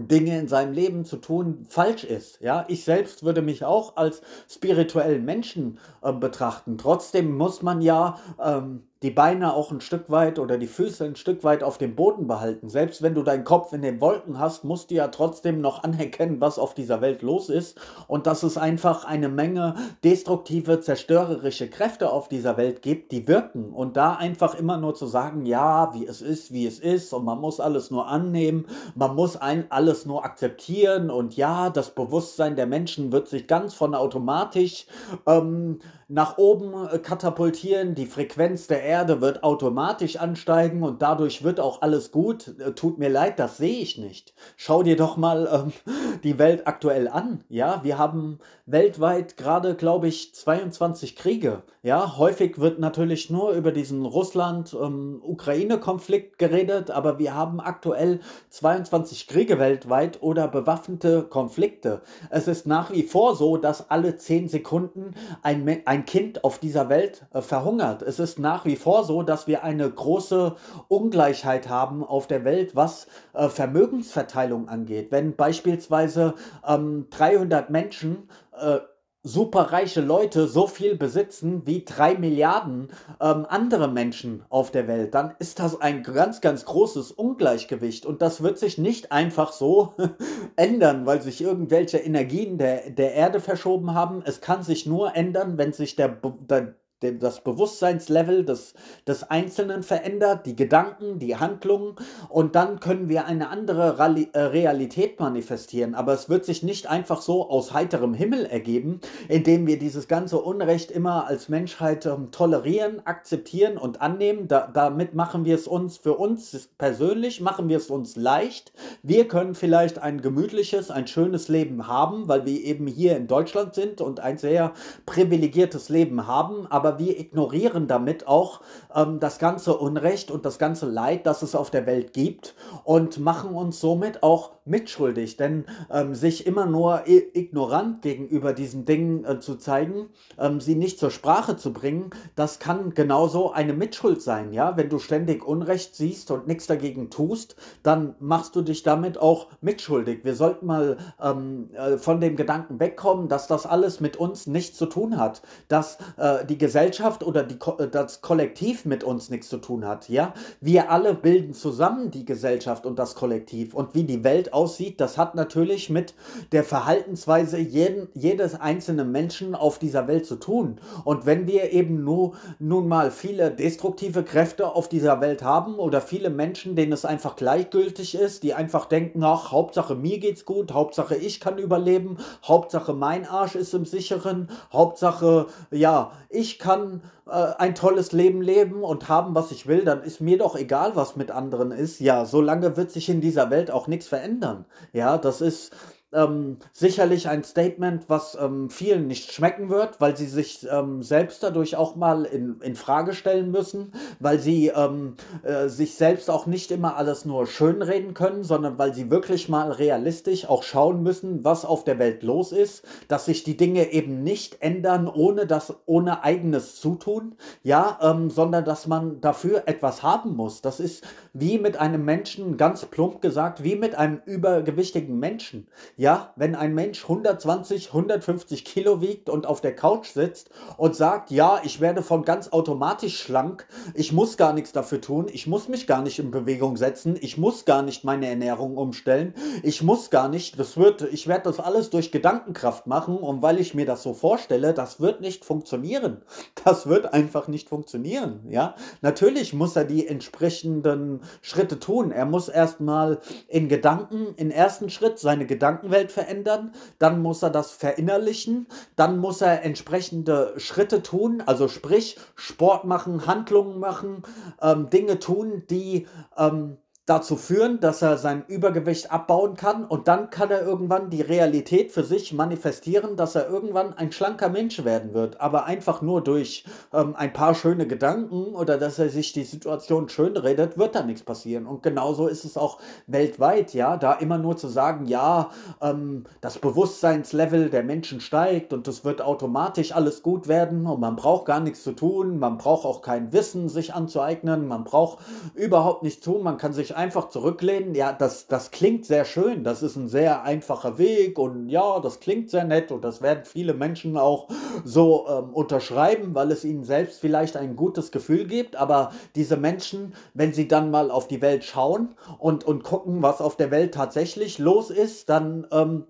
Dinge 0.00 0.38
in 0.38 0.48
seinem 0.48 0.72
Leben 0.72 1.04
zu 1.04 1.16
tun 1.16 1.66
falsch 1.68 2.04
ist. 2.04 2.40
Ja, 2.40 2.64
ich 2.68 2.84
selbst 2.84 3.24
würde 3.24 3.42
mich 3.42 3.64
auch 3.64 3.96
als 3.96 4.22
spirituellen 4.48 5.24
Menschen 5.24 5.78
äh, 6.02 6.12
betrachten. 6.12 6.78
Trotzdem 6.78 7.36
muss 7.36 7.62
man 7.62 7.80
ja 7.80 8.18
ähm, 8.42 8.84
die 9.02 9.10
Beine 9.10 9.54
auch 9.54 9.70
ein 9.70 9.80
Stück 9.80 10.10
weit 10.10 10.38
oder 10.38 10.58
die 10.58 10.66
Füße 10.66 11.04
ein 11.04 11.16
Stück 11.16 11.42
weit 11.42 11.62
auf 11.62 11.78
dem 11.78 11.96
Boden 11.96 12.26
behalten. 12.26 12.68
Selbst 12.68 13.00
wenn 13.00 13.14
du 13.14 13.22
deinen 13.22 13.44
Kopf 13.44 13.72
in 13.72 13.80
den 13.80 14.00
Wolken 14.00 14.38
hast, 14.38 14.62
musst 14.62 14.90
du 14.90 14.96
ja 14.96 15.08
trotzdem 15.08 15.62
noch 15.62 15.82
anerkennen, 15.82 16.40
was 16.40 16.58
auf 16.58 16.74
dieser 16.74 17.00
Welt 17.00 17.22
los 17.22 17.48
ist 17.48 17.80
und 18.08 18.26
dass 18.26 18.42
es 18.42 18.58
einfach 18.58 19.06
eine 19.06 19.30
Menge 19.30 19.74
destruktive, 20.04 20.80
zerstörerische 20.80 21.70
Kräfte 21.70 22.12
auf 22.12 22.28
dieser 22.28 22.58
Welt 22.58 22.82
gibt, 22.82 23.12
die 23.12 23.26
wirken. 23.26 23.72
Und 23.72 23.96
da 23.96 24.14
einfach 24.14 24.54
immer 24.54 24.76
nur 24.76 24.94
zu 24.94 25.06
sagen, 25.06 25.46
ja, 25.46 25.94
wie 25.94 26.06
es 26.06 26.20
ist, 26.20 26.52
wie 26.52 26.66
es 26.66 26.78
ist 26.78 27.14
und 27.14 27.24
man 27.24 27.40
muss 27.40 27.58
alles 27.58 27.90
nur 27.90 28.06
annehmen, 28.06 28.66
man 28.94 29.14
muss 29.14 29.36
ein, 29.36 29.64
alles 29.70 30.04
nur 30.04 30.26
akzeptieren 30.26 31.10
und 31.10 31.36
ja, 31.36 31.70
das 31.70 31.94
Bewusstsein 31.94 32.54
der 32.54 32.66
Menschen 32.66 33.12
wird 33.12 33.28
sich 33.28 33.46
ganz 33.46 33.72
von 33.72 33.94
automatisch 33.94 34.86
ähm, 35.26 35.78
nach 36.10 36.36
oben 36.38 36.88
äh, 36.88 36.98
katapultieren, 36.98 37.94
die 37.94 38.06
Frequenz 38.06 38.66
der 38.66 38.82
Erde 38.82 39.20
wird 39.20 39.44
automatisch 39.44 40.16
ansteigen 40.16 40.82
und 40.82 41.02
dadurch 41.02 41.44
wird 41.44 41.60
auch 41.60 41.82
alles 41.82 42.10
gut. 42.10 42.58
Äh, 42.58 42.72
tut 42.72 42.98
mir 42.98 43.08
leid, 43.08 43.38
das 43.38 43.58
sehe 43.58 43.78
ich 43.78 43.96
nicht. 43.96 44.34
Schau 44.56 44.82
dir 44.82 44.96
doch 44.96 45.16
mal 45.16 45.48
ähm, 45.52 45.72
die 46.24 46.36
Welt 46.38 46.66
aktuell 46.66 47.06
an. 47.06 47.44
Ja, 47.48 47.84
wir 47.84 47.96
haben 47.96 48.40
weltweit 48.66 49.36
gerade, 49.36 49.76
glaube 49.76 50.08
ich, 50.08 50.34
22 50.34 51.14
Kriege. 51.14 51.62
Ja, 51.82 52.18
häufig 52.18 52.60
wird 52.60 52.78
natürlich 52.78 53.30
nur 53.30 53.52
über 53.52 53.72
diesen 53.72 54.04
Russland-Ukraine-Konflikt 54.04 56.32
ähm, 56.32 56.48
geredet, 56.48 56.90
aber 56.90 57.18
wir 57.18 57.34
haben 57.34 57.58
aktuell 57.60 58.20
22 58.50 59.26
Kriege 59.28 59.58
weltweit 59.58 60.22
oder 60.22 60.46
bewaffnete 60.48 61.22
Konflikte. 61.22 62.02
Es 62.30 62.48
ist 62.48 62.66
nach 62.66 62.90
wie 62.90 63.04
vor 63.04 63.36
so, 63.36 63.56
dass 63.56 63.90
alle 63.90 64.16
10 64.16 64.48
Sekunden 64.48 65.14
ein, 65.42 65.82
ein 65.86 65.99
Kind 66.04 66.44
auf 66.44 66.58
dieser 66.58 66.88
Welt 66.88 67.26
äh, 67.32 67.42
verhungert. 67.42 68.02
Es 68.02 68.18
ist 68.18 68.38
nach 68.38 68.64
wie 68.64 68.76
vor 68.76 69.04
so, 69.04 69.22
dass 69.22 69.46
wir 69.46 69.64
eine 69.64 69.90
große 69.90 70.56
Ungleichheit 70.88 71.68
haben 71.68 72.04
auf 72.04 72.26
der 72.26 72.44
Welt, 72.44 72.76
was 72.76 73.06
äh, 73.32 73.48
Vermögensverteilung 73.48 74.68
angeht. 74.68 75.10
Wenn 75.10 75.36
beispielsweise 75.36 76.34
ähm, 76.66 77.06
300 77.10 77.70
Menschen 77.70 78.28
äh, 78.58 78.78
superreiche 79.22 80.00
Leute 80.00 80.48
so 80.48 80.66
viel 80.66 80.96
besitzen 80.96 81.66
wie 81.66 81.84
drei 81.84 82.14
Milliarden 82.14 82.88
ähm, 83.20 83.46
andere 83.48 83.88
Menschen 83.88 84.44
auf 84.48 84.70
der 84.70 84.88
Welt, 84.88 85.14
dann 85.14 85.34
ist 85.38 85.58
das 85.58 85.80
ein 85.80 86.02
ganz, 86.02 86.40
ganz 86.40 86.64
großes 86.64 87.12
Ungleichgewicht. 87.12 88.06
Und 88.06 88.22
das 88.22 88.42
wird 88.42 88.58
sich 88.58 88.78
nicht 88.78 89.12
einfach 89.12 89.52
so 89.52 89.94
ändern, 90.56 91.04
weil 91.04 91.20
sich 91.20 91.42
irgendwelche 91.42 91.98
Energien 91.98 92.56
der, 92.56 92.90
der 92.90 93.14
Erde 93.14 93.40
verschoben 93.40 93.94
haben. 93.94 94.22
Es 94.24 94.40
kann 94.40 94.62
sich 94.62 94.86
nur 94.86 95.14
ändern, 95.14 95.58
wenn 95.58 95.72
sich 95.72 95.96
der, 95.96 96.08
der 96.48 96.74
das 97.00 97.42
Bewusstseinslevel 97.42 98.44
des, 98.44 98.74
des 99.06 99.24
Einzelnen 99.24 99.82
verändert, 99.82 100.46
die 100.46 100.56
Gedanken, 100.56 101.18
die 101.18 101.36
Handlungen 101.36 101.96
und 102.28 102.54
dann 102.54 102.80
können 102.80 103.08
wir 103.08 103.26
eine 103.26 103.48
andere 103.48 103.98
Rali 103.98 104.28
äh, 104.32 104.40
Realität 104.40 105.18
manifestieren. 105.18 105.94
Aber 105.94 106.12
es 106.12 106.28
wird 106.28 106.44
sich 106.44 106.62
nicht 106.62 106.88
einfach 106.88 107.22
so 107.22 107.48
aus 107.48 107.72
heiterem 107.72 108.14
Himmel 108.14 108.44
ergeben, 108.44 109.00
indem 109.28 109.66
wir 109.66 109.78
dieses 109.78 110.08
ganze 110.08 110.38
Unrecht 110.38 110.90
immer 110.90 111.26
als 111.26 111.48
Menschheit 111.48 112.04
ähm, 112.06 112.30
tolerieren, 112.30 113.04
akzeptieren 113.06 113.78
und 113.78 114.00
annehmen. 114.00 114.48
Da, 114.48 114.68
damit 114.72 115.14
machen 115.14 115.44
wir 115.44 115.54
es 115.54 115.66
uns 115.66 115.96
für 115.96 116.14
uns 116.14 116.68
persönlich, 116.76 117.40
machen 117.40 117.68
wir 117.68 117.78
es 117.78 117.88
uns 117.88 118.16
leicht. 118.16 118.72
Wir 119.02 119.26
können 119.26 119.54
vielleicht 119.54 119.98
ein 119.98 120.20
gemütliches, 120.20 120.90
ein 120.90 121.06
schönes 121.06 121.48
Leben 121.48 121.86
haben, 121.86 122.28
weil 122.28 122.44
wir 122.44 122.62
eben 122.62 122.86
hier 122.86 123.16
in 123.16 123.26
Deutschland 123.26 123.74
sind 123.74 124.00
und 124.00 124.20
ein 124.20 124.36
sehr 124.36 124.72
privilegiertes 125.06 125.88
Leben 125.88 126.26
haben, 126.26 126.66
aber 126.66 126.89
aber 126.90 126.98
wir 126.98 127.18
ignorieren 127.18 127.86
damit 127.86 128.26
auch 128.26 128.60
ähm, 128.94 129.20
das 129.20 129.38
ganze 129.38 129.76
Unrecht 129.76 130.30
und 130.30 130.44
das 130.44 130.58
ganze 130.58 130.86
Leid, 130.86 131.26
das 131.26 131.42
es 131.42 131.54
auf 131.54 131.70
der 131.70 131.86
Welt 131.86 132.12
gibt 132.12 132.54
und 132.84 133.20
machen 133.20 133.54
uns 133.54 133.80
somit 133.80 134.22
auch 134.22 134.52
mitschuldig. 134.64 135.36
Denn 135.36 135.64
ähm, 135.90 136.14
sich 136.14 136.46
immer 136.46 136.66
nur 136.66 137.02
ignorant 137.06 138.02
gegenüber 138.02 138.52
diesen 138.52 138.84
Dingen 138.84 139.24
äh, 139.24 139.38
zu 139.40 139.56
zeigen, 139.56 140.08
ähm, 140.38 140.60
sie 140.60 140.74
nicht 140.74 140.98
zur 140.98 141.10
Sprache 141.10 141.56
zu 141.56 141.72
bringen, 141.72 142.10
das 142.34 142.58
kann 142.58 142.94
genauso 142.94 143.52
eine 143.52 143.72
Mitschuld 143.72 144.22
sein. 144.22 144.52
Ja? 144.52 144.76
Wenn 144.76 144.88
du 144.88 144.98
ständig 144.98 145.46
Unrecht 145.46 145.94
siehst 145.94 146.30
und 146.30 146.46
nichts 146.46 146.66
dagegen 146.66 147.10
tust, 147.10 147.56
dann 147.82 148.16
machst 148.18 148.56
du 148.56 148.62
dich 148.62 148.82
damit 148.82 149.18
auch 149.18 149.48
mitschuldig. 149.60 150.24
Wir 150.24 150.34
sollten 150.34 150.66
mal 150.66 150.96
ähm, 151.22 151.70
äh, 151.74 151.98
von 151.98 152.20
dem 152.20 152.34
Gedanken 152.34 152.80
wegkommen, 152.80 153.28
dass 153.28 153.46
das 153.46 153.66
alles 153.66 154.00
mit 154.00 154.16
uns 154.16 154.46
nichts 154.46 154.76
zu 154.76 154.86
tun 154.86 155.16
hat, 155.18 155.42
dass 155.68 155.98
äh, 156.16 156.44
die 156.44 156.58
Gesellschaft 156.58 156.79
Gesellschaft 156.80 157.22
oder 157.22 157.42
die, 157.42 157.58
äh, 157.78 157.88
das 157.88 158.22
Kollektiv 158.22 158.86
mit 158.86 159.04
uns 159.04 159.28
nichts 159.28 159.48
zu 159.48 159.58
tun 159.58 159.86
hat. 159.86 160.08
Ja, 160.08 160.32
wir 160.60 160.90
alle 160.90 161.14
bilden 161.14 161.52
zusammen 161.52 162.10
die 162.10 162.24
Gesellschaft 162.24 162.86
und 162.86 162.98
das 162.98 163.14
Kollektiv. 163.14 163.74
Und 163.74 163.94
wie 163.94 164.04
die 164.04 164.24
Welt 164.24 164.54
aussieht, 164.54 164.98
das 165.00 165.18
hat 165.18 165.34
natürlich 165.34 165.90
mit 165.90 166.14
der 166.52 166.64
Verhaltensweise 166.64 167.58
jeden, 167.58 168.08
jedes 168.14 168.58
einzelnen 168.58 169.12
Menschen 169.12 169.54
auf 169.54 169.78
dieser 169.78 170.08
Welt 170.08 170.24
zu 170.24 170.36
tun. 170.36 170.80
Und 171.04 171.26
wenn 171.26 171.46
wir 171.46 171.70
eben 171.72 172.02
nur, 172.02 172.32
nun 172.58 172.88
mal 172.88 173.10
viele 173.10 173.50
destruktive 173.50 174.22
Kräfte 174.22 174.74
auf 174.74 174.88
dieser 174.88 175.20
Welt 175.20 175.42
haben 175.42 175.74
oder 175.74 176.00
viele 176.00 176.30
Menschen, 176.30 176.76
denen 176.76 176.92
es 176.92 177.04
einfach 177.04 177.36
gleichgültig 177.36 178.14
ist, 178.14 178.42
die 178.42 178.54
einfach 178.54 178.86
denken, 178.86 179.22
ach, 179.22 179.52
Hauptsache 179.52 179.94
mir 179.94 180.18
geht's 180.18 180.46
gut, 180.46 180.72
Hauptsache 180.72 181.16
ich 181.16 181.40
kann 181.40 181.58
überleben, 181.58 182.16
Hauptsache 182.42 182.94
mein 182.94 183.26
Arsch 183.26 183.54
ist 183.54 183.74
im 183.74 183.84
sicheren, 183.84 184.48
Hauptsache, 184.72 185.46
ja, 185.70 186.12
ich 186.30 186.58
kann 186.58 186.69
kann 186.70 187.02
äh, 187.26 187.54
ein 187.58 187.74
tolles 187.74 188.12
Leben 188.12 188.42
leben 188.42 188.82
und 188.82 189.08
haben, 189.08 189.34
was 189.34 189.50
ich 189.50 189.66
will, 189.66 189.84
dann 189.84 190.02
ist 190.02 190.20
mir 190.20 190.38
doch 190.38 190.56
egal, 190.56 190.94
was 190.94 191.16
mit 191.16 191.30
anderen 191.30 191.72
ist. 191.72 192.00
Ja, 192.00 192.24
solange 192.24 192.76
wird 192.76 192.90
sich 192.90 193.08
in 193.08 193.20
dieser 193.20 193.50
Welt 193.50 193.70
auch 193.70 193.88
nichts 193.88 194.06
verändern. 194.06 194.64
Ja, 194.92 195.18
das 195.18 195.40
ist 195.40 195.72
ähm, 196.12 196.58
sicherlich 196.72 197.28
ein 197.28 197.44
Statement, 197.44 198.04
was 198.08 198.36
ähm, 198.40 198.70
vielen 198.70 199.06
nicht 199.06 199.32
schmecken 199.32 199.68
wird, 199.68 200.00
weil 200.00 200.16
sie 200.16 200.26
sich 200.26 200.66
ähm, 200.70 201.02
selbst 201.02 201.42
dadurch 201.42 201.76
auch 201.76 201.96
mal 201.96 202.24
in, 202.24 202.60
in 202.60 202.74
Frage 202.74 203.12
stellen 203.12 203.50
müssen, 203.50 203.92
weil 204.18 204.38
sie 204.38 204.68
ähm, 204.68 205.14
äh, 205.42 205.68
sich 205.68 205.94
selbst 205.94 206.30
auch 206.30 206.46
nicht 206.46 206.70
immer 206.70 206.96
alles 206.96 207.24
nur 207.24 207.46
schönreden 207.46 208.14
können, 208.14 208.42
sondern 208.42 208.78
weil 208.78 208.94
sie 208.94 209.10
wirklich 209.10 209.48
mal 209.48 209.70
realistisch 209.70 210.48
auch 210.48 210.62
schauen 210.62 211.02
müssen, 211.02 211.44
was 211.44 211.64
auf 211.64 211.84
der 211.84 211.98
Welt 211.98 212.22
los 212.22 212.52
ist, 212.52 212.84
dass 213.08 213.26
sich 213.26 213.44
die 213.44 213.56
Dinge 213.56 213.92
eben 213.92 214.22
nicht 214.22 214.62
ändern, 214.62 215.08
ohne 215.08 215.46
das, 215.46 215.74
ohne 215.86 216.24
eigenes 216.24 216.76
Zutun, 216.76 217.36
ja, 217.62 217.98
ähm, 218.02 218.30
sondern 218.30 218.64
dass 218.64 218.86
man 218.86 219.20
dafür 219.20 219.62
etwas 219.66 220.02
haben 220.02 220.34
muss. 220.34 220.60
Das 220.60 220.80
ist 220.80 221.04
wie 221.32 221.58
mit 221.58 221.76
einem 221.76 222.04
Menschen, 222.04 222.56
ganz 222.56 222.84
plump 222.86 223.20
gesagt, 223.22 223.62
wie 223.62 223.76
mit 223.76 223.94
einem 223.94 224.20
übergewichtigen 224.24 225.18
Menschen. 225.18 225.68
Ja, 226.00 226.32
wenn 226.34 226.54
ein 226.54 226.74
Mensch 226.74 227.02
120, 227.02 227.88
150 227.88 228.64
Kilo 228.64 229.02
wiegt 229.02 229.28
und 229.28 229.44
auf 229.44 229.60
der 229.60 229.76
Couch 229.76 230.08
sitzt 230.08 230.48
und 230.78 230.96
sagt, 230.96 231.30
ja, 231.30 231.60
ich 231.62 231.82
werde 231.82 232.02
von 232.02 232.24
ganz 232.24 232.48
automatisch 232.48 233.20
schlank, 233.20 233.66
ich 233.92 234.10
muss 234.10 234.38
gar 234.38 234.54
nichts 234.54 234.72
dafür 234.72 235.02
tun, 235.02 235.26
ich 235.30 235.46
muss 235.46 235.68
mich 235.68 235.86
gar 235.86 236.00
nicht 236.00 236.18
in 236.18 236.30
Bewegung 236.30 236.78
setzen, 236.78 237.18
ich 237.20 237.36
muss 237.36 237.66
gar 237.66 237.82
nicht 237.82 238.02
meine 238.02 238.28
Ernährung 238.28 238.78
umstellen, 238.78 239.34
ich 239.62 239.82
muss 239.82 240.08
gar 240.08 240.30
nicht, 240.30 240.58
das 240.58 240.78
wird, 240.78 241.02
ich 241.02 241.28
werde 241.28 241.42
das 241.42 241.60
alles 241.60 241.90
durch 241.90 242.10
Gedankenkraft 242.10 242.86
machen 242.86 243.18
und 243.18 243.42
weil 243.42 243.60
ich 243.60 243.74
mir 243.74 243.84
das 243.84 244.02
so 244.02 244.14
vorstelle, 244.14 244.72
das 244.72 245.00
wird 245.00 245.20
nicht 245.20 245.44
funktionieren. 245.44 246.22
Das 246.64 246.86
wird 246.86 247.14
einfach 247.14 247.48
nicht 247.48 247.68
funktionieren, 247.68 248.40
ja. 248.48 248.74
Natürlich 249.00 249.54
muss 249.54 249.76
er 249.76 249.84
die 249.84 250.06
entsprechenden 250.06 251.22
Schritte 251.40 251.78
tun. 251.78 252.10
Er 252.10 252.26
muss 252.26 252.48
erstmal 252.48 253.18
in 253.48 253.68
Gedanken, 253.68 254.34
im 254.36 254.50
ersten 254.50 254.90
Schritt 254.90 255.18
seine 255.18 255.46
Gedanken 255.46 255.89
Gedankenwelt 255.90 256.12
verändern, 256.12 256.72
dann 256.98 257.20
muss 257.20 257.42
er 257.42 257.50
das 257.50 257.72
verinnerlichen, 257.72 258.66
dann 258.96 259.18
muss 259.18 259.40
er 259.40 259.62
entsprechende 259.64 260.54
Schritte 260.56 261.02
tun, 261.02 261.42
also 261.44 261.68
sprich 261.68 262.18
Sport 262.36 262.84
machen, 262.84 263.26
Handlungen 263.26 263.78
machen, 263.78 264.22
ähm, 264.62 264.88
Dinge 264.90 265.18
tun, 265.18 265.64
die 265.68 266.06
ähm, 266.36 266.78
dazu 267.10 267.34
führen, 267.34 267.80
dass 267.80 268.02
er 268.02 268.18
sein 268.18 268.44
Übergewicht 268.46 269.10
abbauen 269.10 269.56
kann 269.56 269.84
und 269.84 270.06
dann 270.06 270.30
kann 270.30 270.52
er 270.52 270.62
irgendwann 270.62 271.10
die 271.10 271.22
Realität 271.22 271.90
für 271.90 272.04
sich 272.04 272.32
manifestieren, 272.32 273.16
dass 273.16 273.34
er 273.34 273.48
irgendwann 273.48 273.94
ein 273.94 274.12
schlanker 274.12 274.48
Mensch 274.48 274.84
werden 274.84 275.12
wird. 275.12 275.40
Aber 275.40 275.64
einfach 275.64 276.02
nur 276.02 276.22
durch 276.22 276.64
ähm, 276.92 277.16
ein 277.16 277.32
paar 277.32 277.56
schöne 277.56 277.88
Gedanken 277.88 278.54
oder 278.54 278.78
dass 278.78 279.00
er 279.00 279.08
sich 279.08 279.32
die 279.32 279.42
Situation 279.42 280.08
schön 280.08 280.36
redet, 280.36 280.78
wird 280.78 280.94
da 280.94 281.02
nichts 281.02 281.24
passieren. 281.24 281.66
Und 281.66 281.82
genauso 281.82 282.28
ist 282.28 282.44
es 282.44 282.56
auch 282.56 282.78
weltweit, 283.08 283.74
ja, 283.74 283.96
da 283.96 284.12
immer 284.12 284.38
nur 284.38 284.56
zu 284.56 284.68
sagen, 284.68 285.06
ja, 285.06 285.50
ähm, 285.82 286.24
das 286.40 286.60
Bewusstseinslevel 286.60 287.70
der 287.70 287.82
Menschen 287.82 288.20
steigt 288.20 288.72
und 288.72 288.86
es 288.86 289.04
wird 289.04 289.20
automatisch 289.20 289.90
alles 289.92 290.22
gut 290.22 290.46
werden 290.46 290.86
und 290.86 291.00
man 291.00 291.16
braucht 291.16 291.46
gar 291.46 291.58
nichts 291.58 291.82
zu 291.82 291.90
tun, 291.90 292.38
man 292.38 292.56
braucht 292.56 292.86
auch 292.86 293.02
kein 293.02 293.32
Wissen 293.32 293.68
sich 293.68 293.94
anzueignen, 293.94 294.68
man 294.68 294.84
braucht 294.84 295.18
überhaupt 295.54 296.04
nichts 296.04 296.22
tun, 296.22 296.44
man 296.44 296.56
kann 296.56 296.72
sich 296.72 296.99
einfach 297.00 297.30
zurücklehnen, 297.30 297.94
ja, 297.94 298.12
das, 298.12 298.46
das 298.46 298.70
klingt 298.70 299.06
sehr 299.06 299.24
schön, 299.24 299.64
das 299.64 299.82
ist 299.82 299.96
ein 299.96 300.08
sehr 300.08 300.42
einfacher 300.42 300.98
Weg 300.98 301.38
und 301.38 301.68
ja, 301.68 301.98
das 302.00 302.20
klingt 302.20 302.50
sehr 302.50 302.64
nett 302.64 302.92
und 302.92 303.02
das 303.02 303.22
werden 303.22 303.44
viele 303.44 303.74
Menschen 303.74 304.16
auch 304.16 304.48
so 304.84 305.26
ähm, 305.28 305.54
unterschreiben, 305.54 306.34
weil 306.34 306.52
es 306.52 306.64
ihnen 306.64 306.84
selbst 306.84 307.20
vielleicht 307.20 307.56
ein 307.56 307.74
gutes 307.74 308.12
Gefühl 308.12 308.46
gibt, 308.46 308.76
aber 308.76 309.12
diese 309.34 309.56
Menschen, 309.56 310.14
wenn 310.34 310.52
sie 310.52 310.68
dann 310.68 310.90
mal 310.90 311.10
auf 311.10 311.26
die 311.26 311.42
Welt 311.42 311.64
schauen 311.64 312.14
und, 312.38 312.64
und 312.64 312.84
gucken, 312.84 313.22
was 313.22 313.40
auf 313.40 313.56
der 313.56 313.70
Welt 313.70 313.94
tatsächlich 313.94 314.58
los 314.58 314.90
ist, 314.90 315.28
dann 315.28 315.66
ähm, 315.72 316.04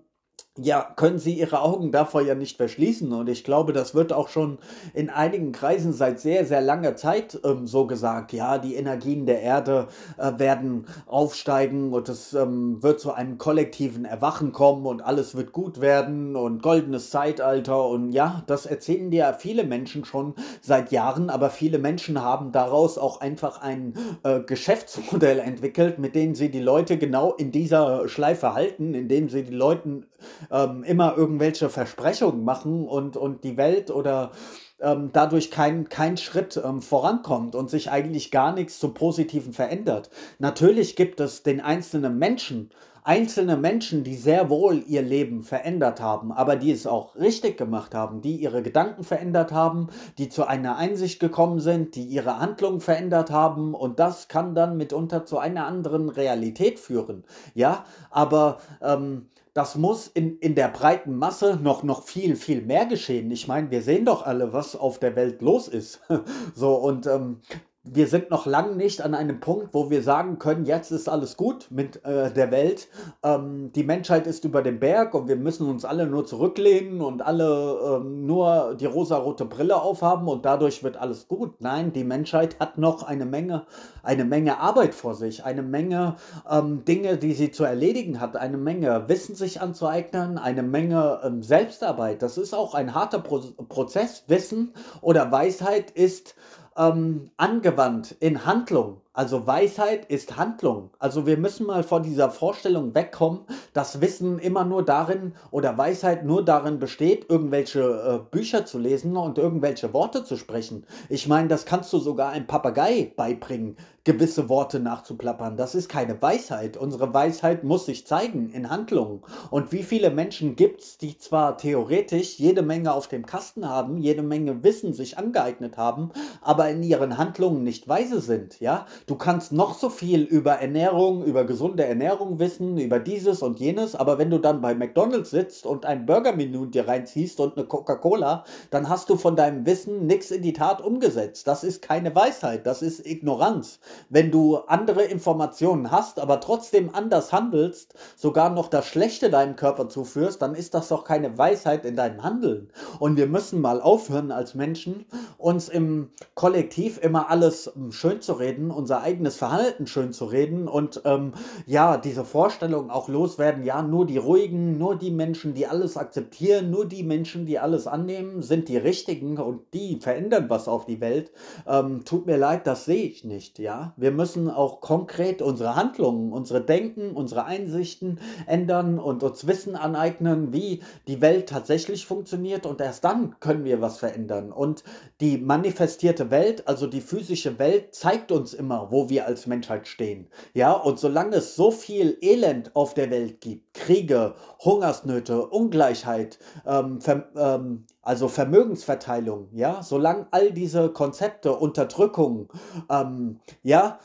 ja, 0.57 0.81
können 0.97 1.17
Sie 1.17 1.39
Ihre 1.39 1.61
Augen 1.61 1.93
davor 1.93 2.21
ja 2.21 2.35
nicht 2.35 2.57
verschließen. 2.57 3.13
Und 3.13 3.29
ich 3.29 3.45
glaube, 3.45 3.71
das 3.71 3.95
wird 3.95 4.11
auch 4.11 4.27
schon 4.27 4.57
in 4.93 5.09
einigen 5.09 5.53
Kreisen 5.53 5.93
seit 5.93 6.19
sehr, 6.19 6.45
sehr 6.45 6.59
langer 6.59 6.97
Zeit 6.97 7.39
ähm, 7.45 7.67
so 7.67 7.87
gesagt. 7.87 8.33
Ja, 8.33 8.57
die 8.57 8.75
Energien 8.75 9.25
der 9.25 9.41
Erde 9.41 9.87
äh, 10.17 10.33
werden 10.37 10.87
aufsteigen 11.05 11.93
und 11.93 12.09
es 12.09 12.33
ähm, 12.33 12.83
wird 12.83 12.99
zu 12.99 13.13
einem 13.13 13.37
kollektiven 13.37 14.03
Erwachen 14.03 14.51
kommen 14.51 14.85
und 14.85 15.01
alles 15.01 15.35
wird 15.35 15.53
gut 15.53 15.79
werden 15.79 16.35
und 16.35 16.61
goldenes 16.61 17.11
Zeitalter. 17.11 17.87
Und 17.87 18.11
ja, 18.11 18.43
das 18.47 18.65
erzählen 18.65 19.09
dir 19.09 19.33
viele 19.39 19.63
Menschen 19.63 20.03
schon 20.03 20.35
seit 20.59 20.91
Jahren, 20.91 21.29
aber 21.29 21.49
viele 21.49 21.79
Menschen 21.79 22.21
haben 22.21 22.51
daraus 22.51 22.97
auch 22.97 23.21
einfach 23.21 23.61
ein 23.61 23.93
äh, 24.23 24.41
Geschäftsmodell 24.41 25.39
entwickelt, 25.51 25.97
mit 25.97 26.13
dem 26.13 26.35
sie 26.35 26.51
die 26.51 26.59
Leute 26.59 26.97
genau 26.97 27.31
in 27.31 27.53
dieser 27.53 28.09
Schleife 28.09 28.53
halten, 28.53 28.93
indem 28.93 29.29
sie 29.29 29.43
die 29.43 29.53
Leuten 29.53 30.07
ähm, 30.49 30.83
immer 30.83 31.17
irgendwelche 31.17 31.69
Versprechungen 31.69 32.43
machen 32.43 32.87
und, 32.87 33.17
und 33.17 33.43
die 33.43 33.57
Welt 33.57 33.91
oder 33.91 34.31
ähm, 34.79 35.11
dadurch 35.13 35.51
kein, 35.51 35.89
kein 35.89 36.17
Schritt 36.17 36.59
ähm, 36.63 36.81
vorankommt 36.81 37.55
und 37.55 37.69
sich 37.69 37.91
eigentlich 37.91 38.31
gar 38.31 38.53
nichts 38.53 38.79
zum 38.79 38.93
Positiven 38.93 39.53
verändert. 39.53 40.09
Natürlich 40.39 40.95
gibt 40.95 41.19
es 41.19 41.43
den 41.43 41.61
einzelnen 41.61 42.17
Menschen, 42.17 42.71
einzelne 43.03 43.57
Menschen, 43.57 44.03
die 44.03 44.15
sehr 44.15 44.49
wohl 44.49 44.83
ihr 44.87 45.01
Leben 45.01 45.43
verändert 45.43 46.01
haben, 46.01 46.31
aber 46.31 46.55
die 46.55 46.71
es 46.71 46.85
auch 46.85 47.15
richtig 47.15 47.57
gemacht 47.57 47.95
haben, 47.95 48.21
die 48.21 48.35
ihre 48.35 48.61
Gedanken 48.61 49.03
verändert 49.03 49.51
haben, 49.51 49.87
die 50.17 50.29
zu 50.29 50.45
einer 50.45 50.77
Einsicht 50.77 51.19
gekommen 51.19 51.59
sind, 51.59 51.95
die 51.95 52.03
ihre 52.03 52.39
Handlungen 52.39 52.79
verändert 52.79 53.31
haben 53.31 53.73
und 53.73 53.99
das 53.99 54.27
kann 54.27 54.53
dann 54.53 54.77
mitunter 54.77 55.25
zu 55.25 55.39
einer 55.39 55.65
anderen 55.65 56.09
Realität 56.09 56.79
führen. 56.79 57.23
Ja, 57.55 57.85
aber 58.11 58.59
ähm, 58.81 59.27
das 59.53 59.75
muss 59.75 60.07
in, 60.07 60.37
in 60.39 60.55
der 60.55 60.69
breiten 60.69 61.15
Masse 61.15 61.59
noch, 61.61 61.83
noch 61.83 62.03
viel, 62.03 62.35
viel 62.35 62.61
mehr 62.61 62.85
geschehen. 62.85 63.29
Ich 63.31 63.47
meine, 63.47 63.69
wir 63.69 63.81
sehen 63.81 64.05
doch 64.05 64.25
alle, 64.25 64.53
was 64.53 64.75
auf 64.75 64.99
der 64.99 65.15
Welt 65.15 65.41
los 65.41 65.67
ist. 65.67 66.01
so, 66.55 66.75
und 66.75 67.05
ähm, 67.07 67.41
wir 67.83 68.05
sind 68.05 68.29
noch 68.29 68.45
lange 68.45 68.75
nicht 68.75 69.01
an 69.01 69.15
einem 69.15 69.39
Punkt, 69.39 69.73
wo 69.73 69.89
wir 69.89 70.03
sagen 70.03 70.37
können, 70.37 70.65
jetzt 70.65 70.91
ist 70.91 71.09
alles 71.09 71.35
gut 71.35 71.67
mit 71.71 72.05
äh, 72.05 72.31
der 72.31 72.51
Welt. 72.51 72.87
Ähm, 73.23 73.71
die 73.73 73.83
Menschheit 73.83 74.27
ist 74.27 74.45
über 74.45 74.61
dem 74.61 74.79
Berg 74.79 75.15
und 75.15 75.27
wir 75.27 75.35
müssen 75.35 75.67
uns 75.67 75.83
alle 75.83 76.05
nur 76.05 76.27
zurücklehnen 76.27 77.01
und 77.01 77.23
alle 77.23 77.97
ähm, 77.97 78.27
nur 78.27 78.75
die 78.79 78.85
rosarote 78.85 79.45
Brille 79.45 79.81
aufhaben 79.81 80.27
und 80.27 80.45
dadurch 80.45 80.83
wird 80.83 80.95
alles 80.95 81.27
gut. 81.27 81.55
Nein, 81.59 81.91
die 81.91 82.03
Menschheit 82.03 82.59
hat 82.59 82.77
noch 82.77 83.01
eine 83.01 83.25
Menge, 83.25 83.65
eine 84.03 84.25
Menge 84.25 84.59
Arbeit 84.59 84.93
vor 84.93 85.15
sich, 85.15 85.43
eine 85.43 85.63
Menge 85.63 86.17
ähm, 86.47 86.85
Dinge, 86.85 87.17
die 87.17 87.33
sie 87.33 87.49
zu 87.49 87.63
erledigen 87.63 88.19
hat, 88.19 88.37
eine 88.37 88.57
Menge 88.57 89.05
Wissen 89.07 89.33
sich 89.33 89.59
anzueignen, 89.59 90.37
eine 90.37 90.61
Menge 90.61 91.21
ähm, 91.23 91.41
Selbstarbeit. 91.41 92.21
Das 92.21 92.37
ist 92.37 92.53
auch 92.53 92.75
ein 92.75 92.93
harter 92.93 93.19
Pro 93.19 93.39
Prozess. 93.69 94.23
Wissen 94.27 94.73
oder 95.01 95.31
Weisheit 95.31 95.89
ist 95.89 96.35
ähm, 96.77 97.31
angewandt 97.37 98.11
in 98.19 98.45
Handlung. 98.45 99.00
Also 99.21 99.45
Weisheit 99.45 100.05
ist 100.05 100.35
Handlung. 100.35 100.89
Also 100.97 101.27
wir 101.27 101.37
müssen 101.37 101.67
mal 101.67 101.83
vor 101.83 101.99
dieser 101.99 102.31
Vorstellung 102.31 102.95
wegkommen, 102.95 103.41
dass 103.71 104.01
Wissen 104.01 104.39
immer 104.39 104.65
nur 104.65 104.83
darin 104.83 105.35
oder 105.51 105.77
Weisheit 105.77 106.25
nur 106.25 106.43
darin 106.43 106.79
besteht, 106.79 107.29
irgendwelche 107.29 107.81
äh, 107.81 108.31
Bücher 108.31 108.65
zu 108.65 108.79
lesen 108.79 109.15
und 109.15 109.37
irgendwelche 109.37 109.93
Worte 109.93 110.23
zu 110.23 110.37
sprechen. 110.37 110.87
Ich 111.07 111.27
meine, 111.27 111.49
das 111.49 111.67
kannst 111.67 111.93
du 111.93 111.99
sogar 111.99 112.31
einem 112.31 112.47
Papagei 112.47 113.13
beibringen, 113.15 113.77
gewisse 114.03 114.49
Worte 114.49 114.79
nachzuplappern. 114.79 115.57
Das 115.57 115.75
ist 115.75 115.87
keine 115.87 116.19
Weisheit. 116.19 116.75
Unsere 116.75 117.13
Weisheit 117.13 117.63
muss 117.63 117.85
sich 117.85 118.07
zeigen 118.07 118.49
in 118.49 118.69
Handlungen. 118.69 119.21
Und 119.51 119.71
wie 119.71 119.83
viele 119.83 120.09
Menschen 120.09 120.55
gibt 120.55 120.81
es, 120.81 120.97
die 120.97 121.17
zwar 121.19 121.57
theoretisch 121.57 122.39
jede 122.39 122.63
Menge 122.63 122.93
auf 122.93 123.07
dem 123.07 123.27
Kasten 123.27 123.69
haben, 123.69 123.97
jede 123.97 124.23
Menge 124.23 124.63
Wissen 124.63 124.93
sich 124.93 125.19
angeeignet 125.19 125.77
haben, 125.77 126.09
aber 126.41 126.69
in 126.69 126.81
ihren 126.81 127.19
Handlungen 127.19 127.63
nicht 127.63 127.87
weise 127.87 128.21
sind, 128.21 128.59
ja? 128.59 128.87
Du 129.11 129.17
kannst 129.17 129.51
noch 129.51 129.77
so 129.77 129.89
viel 129.89 130.21
über 130.21 130.53
Ernährung, 130.53 131.25
über 131.25 131.43
gesunde 131.43 131.83
Ernährung 131.83 132.39
wissen, 132.39 132.77
über 132.77 132.97
dieses 132.97 133.41
und 133.41 133.59
jenes, 133.59 133.93
aber 133.93 134.17
wenn 134.17 134.29
du 134.29 134.37
dann 134.37 134.61
bei 134.61 134.73
McDonald's 134.73 135.31
sitzt 135.31 135.65
und 135.65 135.85
ein 135.85 136.05
Burgermenü 136.05 136.67
dir 136.67 136.87
reinziehst 136.87 137.41
und 137.41 137.57
eine 137.57 137.67
Coca-Cola, 137.67 138.45
dann 138.69 138.87
hast 138.87 139.09
du 139.09 139.17
von 139.17 139.35
deinem 139.35 139.65
Wissen 139.65 140.07
nichts 140.07 140.31
in 140.31 140.41
die 140.41 140.53
Tat 140.53 140.79
umgesetzt. 140.81 141.45
Das 141.45 141.65
ist 141.65 141.81
keine 141.81 142.15
Weisheit, 142.15 142.65
das 142.65 142.81
ist 142.81 143.05
Ignoranz. 143.05 143.81
Wenn 144.07 144.31
du 144.31 144.59
andere 144.67 145.03
Informationen 145.03 145.91
hast, 145.91 146.17
aber 146.17 146.39
trotzdem 146.39 146.95
anders 146.95 147.33
handelst, 147.33 147.95
sogar 148.15 148.49
noch 148.49 148.69
das 148.69 148.85
Schlechte 148.87 149.29
deinem 149.29 149.57
Körper 149.57 149.89
zuführst, 149.89 150.41
dann 150.41 150.55
ist 150.55 150.73
das 150.73 150.87
doch 150.87 151.03
keine 151.03 151.37
Weisheit 151.37 151.83
in 151.83 151.97
deinem 151.97 152.23
Handeln. 152.23 152.71
Und 152.97 153.17
wir 153.17 153.27
müssen 153.27 153.59
mal 153.59 153.81
aufhören 153.81 154.31
als 154.31 154.55
Menschen, 154.55 155.03
uns 155.37 155.67
im 155.67 156.11
Kollektiv 156.33 156.97
immer 157.03 157.29
alles 157.29 157.69
hm, 157.75 157.91
schön 157.91 158.21
zu 158.21 158.31
reden 158.31 158.71
und 158.71 158.87
unser 158.91 159.03
eigenes 159.03 159.37
Verhalten 159.37 159.87
schön 159.87 160.11
zu 160.11 160.25
reden 160.25 160.67
und 160.67 161.03
ähm, 161.05 161.31
ja, 161.65 161.95
diese 161.95 162.25
Vorstellung 162.25 162.89
auch 162.89 163.07
loswerden, 163.07 163.63
ja, 163.63 163.81
nur 163.81 164.05
die 164.05 164.17
ruhigen, 164.17 164.77
nur 164.77 164.97
die 164.97 165.11
Menschen, 165.11 165.53
die 165.53 165.65
alles 165.65 165.95
akzeptieren, 165.95 166.69
nur 166.71 166.85
die 166.85 167.03
Menschen, 167.03 167.45
die 167.45 167.57
alles 167.57 167.87
annehmen, 167.87 168.41
sind 168.41 168.67
die 168.67 168.75
richtigen 168.75 169.37
und 169.37 169.61
die 169.73 170.01
verändern 170.01 170.49
was 170.49 170.67
auf 170.67 170.83
die 170.85 170.99
Welt. 170.99 171.31
Ähm, 171.65 172.03
tut 172.03 172.25
mir 172.25 172.35
leid, 172.35 172.67
das 172.67 172.83
sehe 172.83 173.05
ich 173.05 173.23
nicht, 173.23 173.59
ja. 173.59 173.93
Wir 173.95 174.11
müssen 174.11 174.49
auch 174.49 174.81
konkret 174.81 175.41
unsere 175.41 175.77
Handlungen, 175.77 176.33
unsere 176.33 176.59
Denken, 176.59 177.11
unsere 177.11 177.45
Einsichten 177.45 178.19
ändern 178.45 178.99
und 178.99 179.23
uns 179.23 179.47
Wissen 179.47 179.77
aneignen, 179.77 180.51
wie 180.51 180.81
die 181.07 181.21
Welt 181.21 181.47
tatsächlich 181.47 182.05
funktioniert 182.05 182.65
und 182.65 182.81
erst 182.81 183.05
dann 183.05 183.39
können 183.39 183.63
wir 183.63 183.79
was 183.79 183.99
verändern. 183.99 184.51
Und 184.51 184.83
die 185.21 185.37
manifestierte 185.37 186.29
Welt, 186.29 186.67
also 186.67 186.87
die 186.87 186.99
physische 186.99 187.57
Welt, 187.57 187.95
zeigt 187.95 188.33
uns 188.33 188.53
immer, 188.53 188.80
wo 188.89 189.09
wir 189.09 189.25
als 189.25 189.47
Menschheit 189.47 189.87
stehen. 189.87 190.29
Ja, 190.53 190.71
und 190.73 190.99
solange 190.99 191.37
es 191.37 191.55
so 191.55 191.71
viel 191.71 192.17
Elend 192.21 192.75
auf 192.75 192.93
der 192.93 193.11
Welt 193.11 193.41
gibt, 193.41 193.73
Kriege, 193.73 194.35
Hungersnöte, 194.63 195.45
Ungleichheit, 195.47 196.39
ähm, 196.65 197.01
Ver 197.01 197.29
ähm, 197.35 197.85
also 198.01 198.27
Vermögensverteilung, 198.27 199.49
ja, 199.53 199.83
solange 199.83 200.27
all 200.31 200.51
diese 200.51 200.89
Konzepte, 200.89 201.53
Unterdrückung, 201.55 202.51
ähm, 202.89 203.39
ja, 203.61 203.99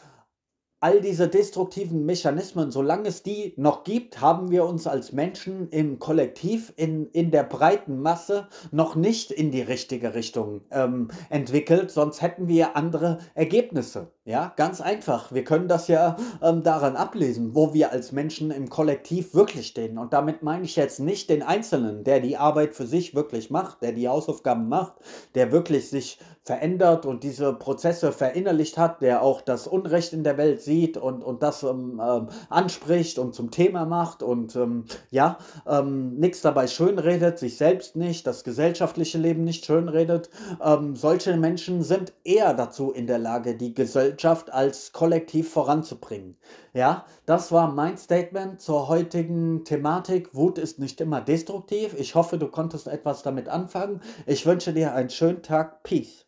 all 0.81 1.01
diese 1.01 1.29
destruktiven 1.29 2.05
Mechanismen, 2.05 2.71
solange 2.71 3.09
es 3.09 3.23
die 3.23 3.55
noch 3.57 3.83
gibt, 3.83 4.21
haben 4.21 4.51
wir 4.51 4.67
uns 4.67 4.87
als 4.87 5.13
Menschen 5.13 5.69
im 5.71 5.99
Kollektiv, 5.99 6.73
in, 6.77 7.07
in 7.09 7.31
der 7.31 7.45
breiten 7.45 8.01
Masse 8.01 8.49
noch 8.73 8.95
nicht 8.95 9.31
in 9.31 9.51
die 9.51 9.63
richtige 9.63 10.15
Richtung 10.15 10.61
ähm, 10.71 11.09
entwickelt, 11.31 11.91
sonst 11.91 12.21
hätten 12.21 12.47
wir 12.47 12.77
andere 12.77 13.19
Ergebnisse. 13.35 14.13
Ja, 14.29 14.53
ganz 14.57 14.81
einfach. 14.81 15.31
Wir 15.31 15.45
können 15.45 15.69
das 15.69 15.87
ja 15.87 16.17
ähm, 16.43 16.65
daran 16.65 16.97
ablesen, 16.97 17.55
wo 17.55 17.73
wir 17.75 17.93
als 17.93 18.11
Menschen 18.11 18.51
im 18.51 18.69
Kollektiv 18.69 19.35
wirklich 19.35 19.69
stehen. 19.69 19.99
Und 19.99 20.13
damit 20.13 20.43
meine 20.43 20.65
ich 20.65 20.75
jetzt 20.75 20.99
nicht 20.99 21.31
den 21.31 21.45
Einzelnen, 21.45 22.03
der 22.03 22.19
die 22.19 22.37
Arbeit 22.37 22.75
für 22.75 22.89
sich 22.89 23.15
wirklich 23.15 23.51
macht, 23.51 23.83
der 23.83 23.93
die 23.93 24.09
Hausaufgaben 24.09 24.69
macht, 24.69 24.95
der 25.37 25.53
wirklich 25.53 25.91
sich 25.91 26.19
verändert 26.43 27.07
und 27.07 27.25
diese 27.25 27.53
Prozesse 27.53 28.13
verinnerlicht 28.13 28.79
hat, 28.79 29.03
der 29.03 29.23
auch 29.23 29.41
das 29.41 29.67
Unrecht 29.67 30.13
in 30.13 30.23
der 30.23 30.39
Welt 30.39 30.61
sieht 30.63 30.97
und, 30.97 31.23
und 31.23 31.43
das 31.43 31.65
ähm, 31.65 32.01
ähm, 32.05 32.29
anspricht 32.51 33.19
und 33.19 33.35
zum 33.35 33.51
Thema 33.51 33.85
macht 33.85 34.23
und 34.23 34.55
ähm, 34.55 34.85
ja, 35.11 35.39
ähm, 35.69 36.15
nichts 36.19 36.43
dabei 36.43 36.69
schönredet, 36.69 37.41
sich 37.41 37.57
selbst 37.57 37.97
nicht, 37.97 38.27
das 38.29 38.45
gesellschaftliche 38.45 39.19
Leben 39.19 39.43
nicht 39.43 39.65
schönredet. 39.65 40.31
Ähm, 40.65 40.95
solche 40.95 41.37
Menschen 41.37 41.83
sind 41.83 42.13
eher 42.23 42.55
dazu 42.55 42.93
in 42.93 43.09
der 43.09 43.19
Lage, 43.19 43.57
die 43.57 43.75
Gesellschaft 44.17 44.51
als 44.53 44.93
Kollektiv 44.93 45.53
voranzubringen. 45.53 46.39
Ja, 46.73 47.05
das 47.27 47.53
war 47.53 47.71
mein 47.71 47.99
Statement 47.99 48.61
zur 48.63 48.89
heutigen 48.89 49.65
Thematik. 49.65 50.35
Wut 50.35 50.59
ist 50.59 50.79
nicht 50.79 51.01
immer 51.03 51.21
destruktiv. 51.21 51.95
Ich 51.99 52.15
hoffe, 52.15 52.39
du 52.39 52.49
konntest 52.49 52.89
etwas 52.89 53.23
damit 53.23 53.49
anfangen. 53.49 54.01
Ich 54.25 54.47
wünsche 54.47 54.73
dir 54.73 54.95
einen 54.95 55.11
schönen 55.11 55.43
Tag. 55.43 55.83
Peace. 55.83 56.26